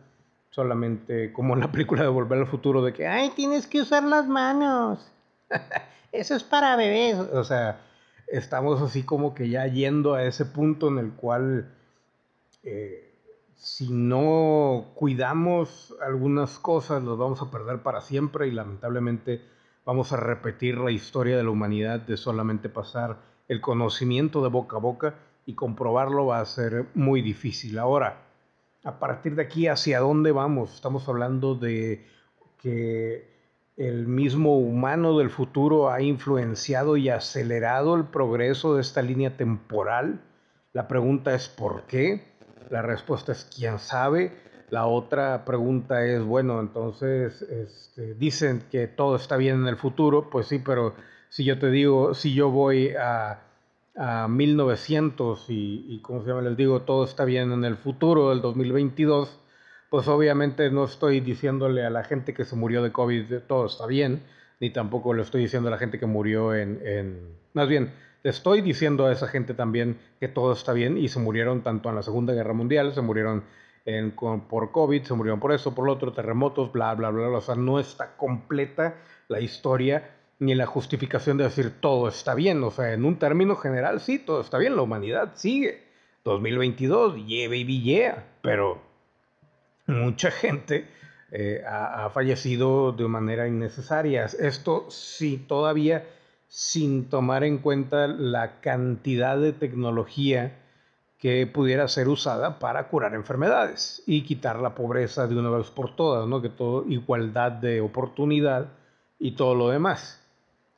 solamente 0.56 1.34
como 1.34 1.54
en 1.54 1.60
la 1.60 1.72
película 1.72 2.02
de 2.04 2.08
Volver 2.08 2.40
al 2.40 2.48
Futuro, 2.48 2.82
de 2.82 2.94
que, 2.94 3.06
ay, 3.06 3.32
tienes 3.36 3.68
que 3.68 3.82
usar 3.82 4.04
las 4.04 4.26
manos. 4.26 5.12
Eso 6.14 6.34
es 6.34 6.44
para 6.44 6.78
bebés. 6.78 7.18
O 7.18 7.44
sea, 7.44 7.82
estamos 8.28 8.82
así 8.82 9.04
como 9.04 9.36
que 9.36 9.50
ya 9.50 9.68
yendo 9.68 10.14
a 10.14 10.24
ese 10.24 10.46
punto 10.46 10.88
en 10.88 11.00
el 11.00 11.12
cual 11.12 11.74
eh, 12.64 13.12
si 13.58 13.92
no 13.92 14.86
cuidamos 14.96 15.94
algunas 16.02 16.58
cosas, 16.58 17.04
los 17.04 17.18
vamos 17.18 17.42
a 17.42 17.52
perder 17.52 17.80
para 17.80 18.00
siempre 18.00 18.48
y 18.48 18.52
lamentablemente 18.52 19.42
vamos 19.84 20.14
a 20.14 20.18
repetir 20.18 20.78
la 20.78 20.92
historia 20.92 21.36
de 21.36 21.44
la 21.44 21.50
humanidad 21.50 22.00
de 22.00 22.16
solamente 22.16 22.70
pasar 22.70 23.18
el 23.50 23.60
conocimiento 23.60 24.42
de 24.42 24.48
boca 24.48 24.78
a 24.78 24.80
boca 24.80 25.16
y 25.46 25.54
comprobarlo 25.54 26.28
va 26.28 26.40
a 26.40 26.46
ser 26.46 26.86
muy 26.96 27.22
difícil. 27.22 27.78
Ahora, 27.78 28.25
a 28.86 29.00
partir 29.00 29.36
de 29.36 29.42
aquí, 29.42 29.68
¿hacia 29.68 30.00
dónde 30.00 30.32
vamos? 30.32 30.76
Estamos 30.76 31.10
hablando 31.10 31.56
de 31.56 32.06
que 32.62 33.28
el 33.78 34.08
mismo 34.08 34.58
humano 34.60 35.18
del 35.18 35.32
futuro 35.32 35.90
ha 35.92 36.02
influenciado 36.02 36.96
y 36.96 37.10
acelerado 37.10 37.96
el 37.96 38.06
progreso 38.06 38.76
de 38.76 38.82
esta 38.82 39.02
línea 39.02 39.36
temporal. 39.36 40.22
La 40.72 40.88
pregunta 40.88 41.34
es 41.34 41.50
¿por 41.50 41.84
qué? 41.88 42.26
La 42.70 42.84
respuesta 42.84 43.32
es 43.32 43.46
¿quién 43.46 43.80
sabe? 43.80 44.32
La 44.70 44.86
otra 44.86 45.46
pregunta 45.46 46.06
es, 46.06 46.24
bueno, 46.24 46.60
entonces 46.60 47.42
este, 47.42 48.14
dicen 48.14 48.66
que 48.70 48.88
todo 48.88 49.16
está 49.16 49.36
bien 49.36 49.62
en 49.62 49.68
el 49.68 49.78
futuro, 49.78 50.30
pues 50.30 50.48
sí, 50.48 50.60
pero 50.60 50.94
si 51.30 51.44
yo 51.44 51.58
te 51.58 51.72
digo, 51.72 52.14
si 52.14 52.36
yo 52.36 52.52
voy 52.52 52.90
a 52.90 53.45
a 53.96 54.28
1900 54.28 55.50
y, 55.50 55.86
y, 55.88 56.00
como 56.02 56.22
se 56.22 56.30
llama, 56.30 56.42
les 56.42 56.58
digo, 56.58 56.82
todo 56.82 57.06
está 57.06 57.26
bien 57.26 57.52
en 57.52 57.64
el 57.64 57.78
futuro 57.78 58.30
del 58.30 58.42
2022, 58.42 59.40
pues 59.90 60.08
obviamente 60.08 60.70
no 60.70 60.86
estoy 60.86 61.22
diciéndole 61.22 61.86
a 61.86 61.90
la 61.90 62.04
gente 62.04 62.34
que 62.34 62.46
se 62.46 62.56
murió 62.56 62.84
de 62.84 62.92
COVID 62.92 63.40
todo 63.48 63.66
está 63.66 63.86
bien, 63.86 64.24
ni 64.60 64.70
tampoco 64.70 65.14
le 65.14 65.22
estoy 65.22 65.42
diciendo 65.42 65.70
a 65.70 65.72
la 65.72 65.78
gente 65.78 66.00
que 66.00 66.06
murió 66.06 66.54
en, 66.54 66.82
en... 66.86 67.38
Más 67.54 67.68
bien, 67.68 67.94
le 68.24 68.32
estoy 68.32 68.62
diciendo 68.62 69.06
a 69.06 69.12
esa 69.12 69.28
gente 69.28 69.54
también 69.54 70.00
que 70.20 70.28
todo 70.28 70.52
está 70.54 70.74
bien 70.74 70.98
y 70.98 71.10
se 71.10 71.20
murieron 71.20 71.62
tanto 71.62 71.90
en 71.90 71.96
la 71.96 72.02
Segunda 72.02 72.34
Guerra 72.34 72.54
Mundial, 72.54 72.94
se 72.94 73.02
murieron 73.02 73.44
en, 73.86 74.12
por 74.12 74.72
COVID, 74.72 75.04
se 75.04 75.14
murieron 75.14 75.40
por 75.40 75.52
eso, 75.52 75.76
por 75.76 75.86
lo 75.86 75.94
otro, 75.94 76.12
terremotos, 76.12 76.72
bla, 76.72 76.94
bla, 76.96 77.12
bla, 77.12 77.28
bla. 77.28 77.38
O 77.38 77.42
sea, 77.42 77.56
no 77.56 77.80
está 77.80 78.18
completa 78.18 78.96
la 79.28 79.40
historia 79.40 80.15
ni 80.40 80.56
la 80.56 80.66
justificación 80.66 81.38
de 81.38 81.46
decir 81.46 81.74
todo 81.80 82.08
está 82.08 82.36
bien. 82.36 82.64
O 82.64 82.72
sea, 82.72 82.94
en 82.94 83.06
un 83.06 83.18
término 83.18 83.56
general, 83.56 84.02
sí, 84.02 84.20
todo 84.20 84.42
está 84.42 84.58
bien, 84.58 84.76
la 84.76 84.82
humanidad 84.82 85.34
sigue. 85.36 85.84
2022, 86.24 87.26
yeah, 87.26 87.48
baby, 87.48 87.82
yeah. 87.82 88.26
Pero 88.42 88.82
mucha 89.88 90.32
gente 90.32 90.88
eh, 91.32 91.64
ha, 91.68 92.10
fallecido 92.12 92.92
de 92.92 93.08
manera 93.08 93.48
innecesaria. 93.48 94.26
Esto 94.26 94.88
sí, 94.90 95.44
todavía 95.48 96.06
sin 96.48 97.10
tomar 97.10 97.44
en 97.44 97.58
cuenta 97.58 98.08
la 98.08 98.62
cantidad 98.62 99.38
de 99.38 99.52
tecnología 99.52 100.60
que 101.20 101.48
pudiera 101.48 101.88
ser 101.88 102.08
usada 102.08 102.60
para 102.60 102.88
curar 102.88 103.16
enfermedades 103.16 104.04
y 104.06 104.22
quitar 104.24 104.60
la 104.60 104.76
pobreza 104.76 105.28
de 105.28 105.36
una 105.36 105.50
vez 105.50 105.70
por 105.72 105.96
todas, 105.96 106.28
¿no? 106.28 106.42
Que 106.42 106.50
todo 106.50 106.86
igualdad 106.88 107.52
de 107.52 107.82
oportunidad 107.82 108.68
y 109.20 109.32
todo 109.32 109.56
lo 109.56 109.70
demás. 109.70 110.25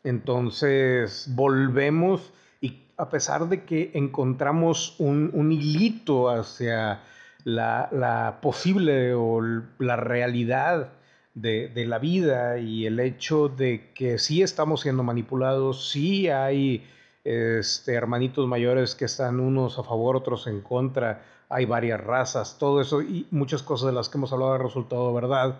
Entonces 0.03 1.27
volvemos 1.35 2.33
y 2.61 2.83
a 2.97 3.09
pesar 3.09 3.49
de 3.49 3.63
que 3.65 3.91
encontramos 3.93 4.95
un, 4.99 5.51
hilito 5.51 6.29
hacia 6.29 7.01
la, 7.43 8.39
posible 8.41 9.13
o 9.13 9.41
la 9.79 9.95
realidad 9.95 10.93
de, 11.33 11.85
la 11.85 11.99
vida 11.99 12.57
y 12.57 12.85
el 12.85 12.99
hecho 12.99 13.49
de 13.49 13.91
que 13.93 14.17
sí 14.17 14.41
estamos 14.41 14.81
siendo 14.81 15.03
manipulados, 15.03 15.91
sí 15.91 16.29
hay 16.29 16.85
este, 17.23 17.93
hermanitos 17.93 18.47
mayores 18.47 18.95
que 18.95 19.05
están 19.05 19.39
unos 19.39 19.77
a 19.77 19.83
favor, 19.83 20.15
otros 20.15 20.47
en 20.47 20.61
contra, 20.61 21.23
hay 21.49 21.65
varias 21.65 22.01
razas, 22.01 22.57
todo 22.57 22.81
eso 22.81 23.01
y 23.01 23.27
muchas 23.31 23.61
cosas 23.61 23.87
de 23.87 23.93
las 23.93 24.09
que 24.09 24.17
hemos 24.17 24.33
hablado 24.33 24.53
han 24.53 24.61
resultado 24.61 25.13
verdad 25.13 25.59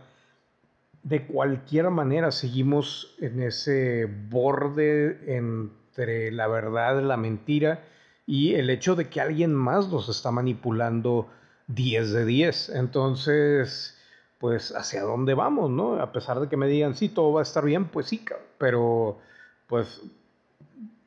de 1.08 1.26
cualquier 1.26 1.90
manera 1.90 2.32
seguimos 2.32 3.16
en 3.20 3.42
ese 3.42 4.06
borde 4.30 5.38
entre 5.38 6.32
la 6.32 6.48
verdad, 6.48 7.02
la 7.02 7.16
mentira 7.16 7.86
y 8.26 8.56
el 8.56 8.70
hecho 8.70 8.96
de 8.96 9.08
que 9.08 9.22
alguien 9.22 9.56
más 9.56 9.88
nos 9.88 10.10
está 10.10 10.32
manipulando 10.32 11.30
10 11.68 12.12
de 12.12 12.26
10. 12.26 12.70
Entonces, 12.76 13.98
pues 14.38 14.76
hacia 14.76 15.04
dónde 15.04 15.34
vamos, 15.34 15.70
¿no? 15.70 16.02
A 16.02 16.12
pesar 16.12 16.42
de 16.42 16.50
que 16.50 16.58
me 16.58 16.68
digan, 16.68 16.94
sí, 16.94 17.08
todo 17.08 17.32
va 17.32 17.40
a 17.40 17.44
estar 17.44 17.64
bien, 17.64 17.86
pues 17.86 18.08
sí, 18.08 18.26
pero 18.58 19.18
pues 19.68 20.02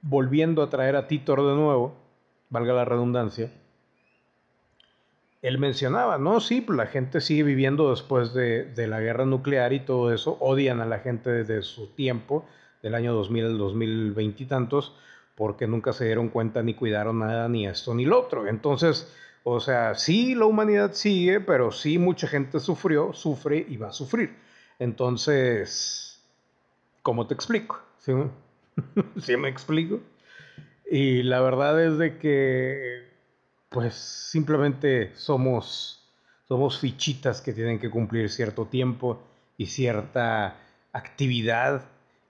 volviendo 0.00 0.62
a 0.62 0.70
traer 0.70 0.96
a 0.96 1.08
Titor 1.08 1.46
de 1.46 1.54
nuevo, 1.56 1.94
valga 2.48 2.72
la 2.72 2.86
redundancia, 2.86 3.52
él 5.42 5.58
mencionaba, 5.58 6.18
no, 6.18 6.40
sí, 6.40 6.60
pues 6.60 6.76
la 6.76 6.86
gente 6.86 7.20
sigue 7.20 7.42
viviendo 7.42 7.90
después 7.90 8.34
de, 8.34 8.72
la 8.76 9.00
guerra 9.00 9.24
nuclear 9.24 9.72
y 9.72 9.80
todo 9.80 10.12
eso, 10.12 10.36
odian 10.40 10.80
a 10.80 10.86
la 10.86 10.98
gente 10.98 11.30
desde 11.30 11.62
su 11.62 11.88
tiempo, 11.88 12.44
del 12.82 12.94
año 12.94 13.14
2000 13.14 13.44
al 13.44 13.58
2020 13.58 14.42
y 14.42 14.46
tantos, 14.46 14.94
porque 15.34 15.66
nunca 15.66 15.92
se 15.92 16.04
dieron 16.04 16.28
cuenta 16.28 16.62
ni 16.62 16.74
cuidaron 16.74 17.20
nada, 17.20 17.48
ni 17.48 17.66
esto 17.66 17.94
ni 17.94 18.04
lo 18.04 18.20
otro. 18.20 18.46
Entonces, 18.46 19.14
o 19.42 19.60
sea, 19.60 19.94
sí, 19.94 20.34
la 20.34 20.44
humanidad 20.44 20.92
sigue, 20.92 21.40
pero 21.40 21.72
sí 21.72 21.98
mucha 21.98 22.26
gente 22.26 22.60
sufrió, 22.60 23.12
sufre 23.14 23.64
y 23.66 23.76
va 23.78 23.88
a 23.88 23.92
sufrir. 23.92 24.36
Entonces, 24.78 26.22
¿cómo 27.02 27.26
te 27.26 27.34
explico? 27.34 27.80
¿Sí, 27.98 28.12
¿Sí 29.20 29.36
me 29.36 29.48
explico? 29.48 30.00
Y 30.90 31.22
la 31.22 31.40
verdad 31.40 31.82
es 31.82 31.96
de 31.98 32.18
que 32.18 33.09
pues 33.70 33.94
simplemente 33.94 35.12
somos, 35.14 36.04
somos 36.48 36.78
fichitas 36.80 37.40
que 37.40 37.52
tienen 37.52 37.78
que 37.78 37.88
cumplir 37.88 38.28
cierto 38.28 38.66
tiempo 38.66 39.22
y 39.56 39.66
cierta 39.66 40.56
actividad 40.92 41.84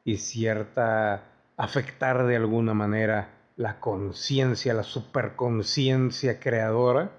y 0.04 0.18
cierta 0.18 1.24
afectar 1.56 2.26
de 2.26 2.36
alguna 2.36 2.74
manera 2.74 3.30
la 3.56 3.80
conciencia, 3.80 4.74
la 4.74 4.82
superconciencia 4.82 6.38
creadora. 6.38 7.10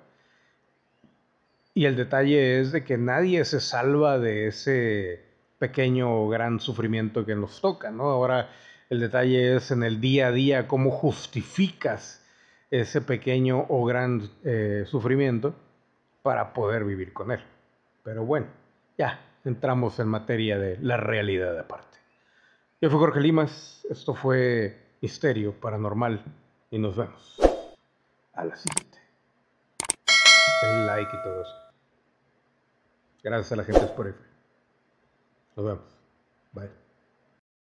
Y 1.73 1.85
el 1.85 1.95
detalle 1.95 2.59
es 2.59 2.71
de 2.71 2.83
que 2.83 2.97
nadie 2.97 3.43
se 3.43 3.59
salva 3.59 4.19
de 4.19 4.47
ese 4.47 5.23
pequeño 5.57 6.23
o 6.23 6.29
gran 6.29 6.59
sufrimiento 6.59 7.25
que 7.25 7.35
nos 7.35 7.59
toca, 7.59 7.89
¿no? 7.89 8.03
Ahora 8.03 8.49
el 8.89 8.99
detalle 8.99 9.55
es 9.55 9.71
en 9.71 9.81
el 9.83 9.99
día 9.99 10.27
a 10.27 10.31
día 10.31 10.67
cómo 10.67 10.91
justificas 10.91 12.20
ese 12.71 13.01
pequeño 13.01 13.65
o 13.67 13.85
gran 13.85 14.29
eh, 14.43 14.85
sufrimiento 14.87 15.53
para 16.23 16.53
poder 16.53 16.85
vivir 16.85 17.13
con 17.13 17.31
él. 17.31 17.43
Pero 18.03 18.25
bueno, 18.25 18.47
ya 18.97 19.19
entramos 19.43 19.99
en 19.99 20.07
materia 20.07 20.57
de 20.57 20.77
la 20.79 20.97
realidad 20.97 21.57
aparte. 21.59 21.99
Yo 22.79 22.89
fui 22.89 22.97
Jorge 22.97 23.19
Limas, 23.19 23.85
esto 23.89 24.15
fue 24.15 24.95
Misterio 25.01 25.53
Paranormal 25.53 26.23
y 26.71 26.79
nos 26.79 26.95
vemos 26.95 27.37
a 28.33 28.45
la 28.45 28.55
siguiente. 28.55 28.97
Like 30.63 31.15
y 31.15 31.23
todo 31.23 31.41
eso. 31.41 31.55
Gracias 33.23 33.51
a 33.51 33.55
la 33.57 33.63
gente 33.63 33.81
de 33.81 33.87
Spotify. 33.87 34.23
Nos 35.55 35.65
vemos. 35.65 35.97
Bye. 36.53 36.80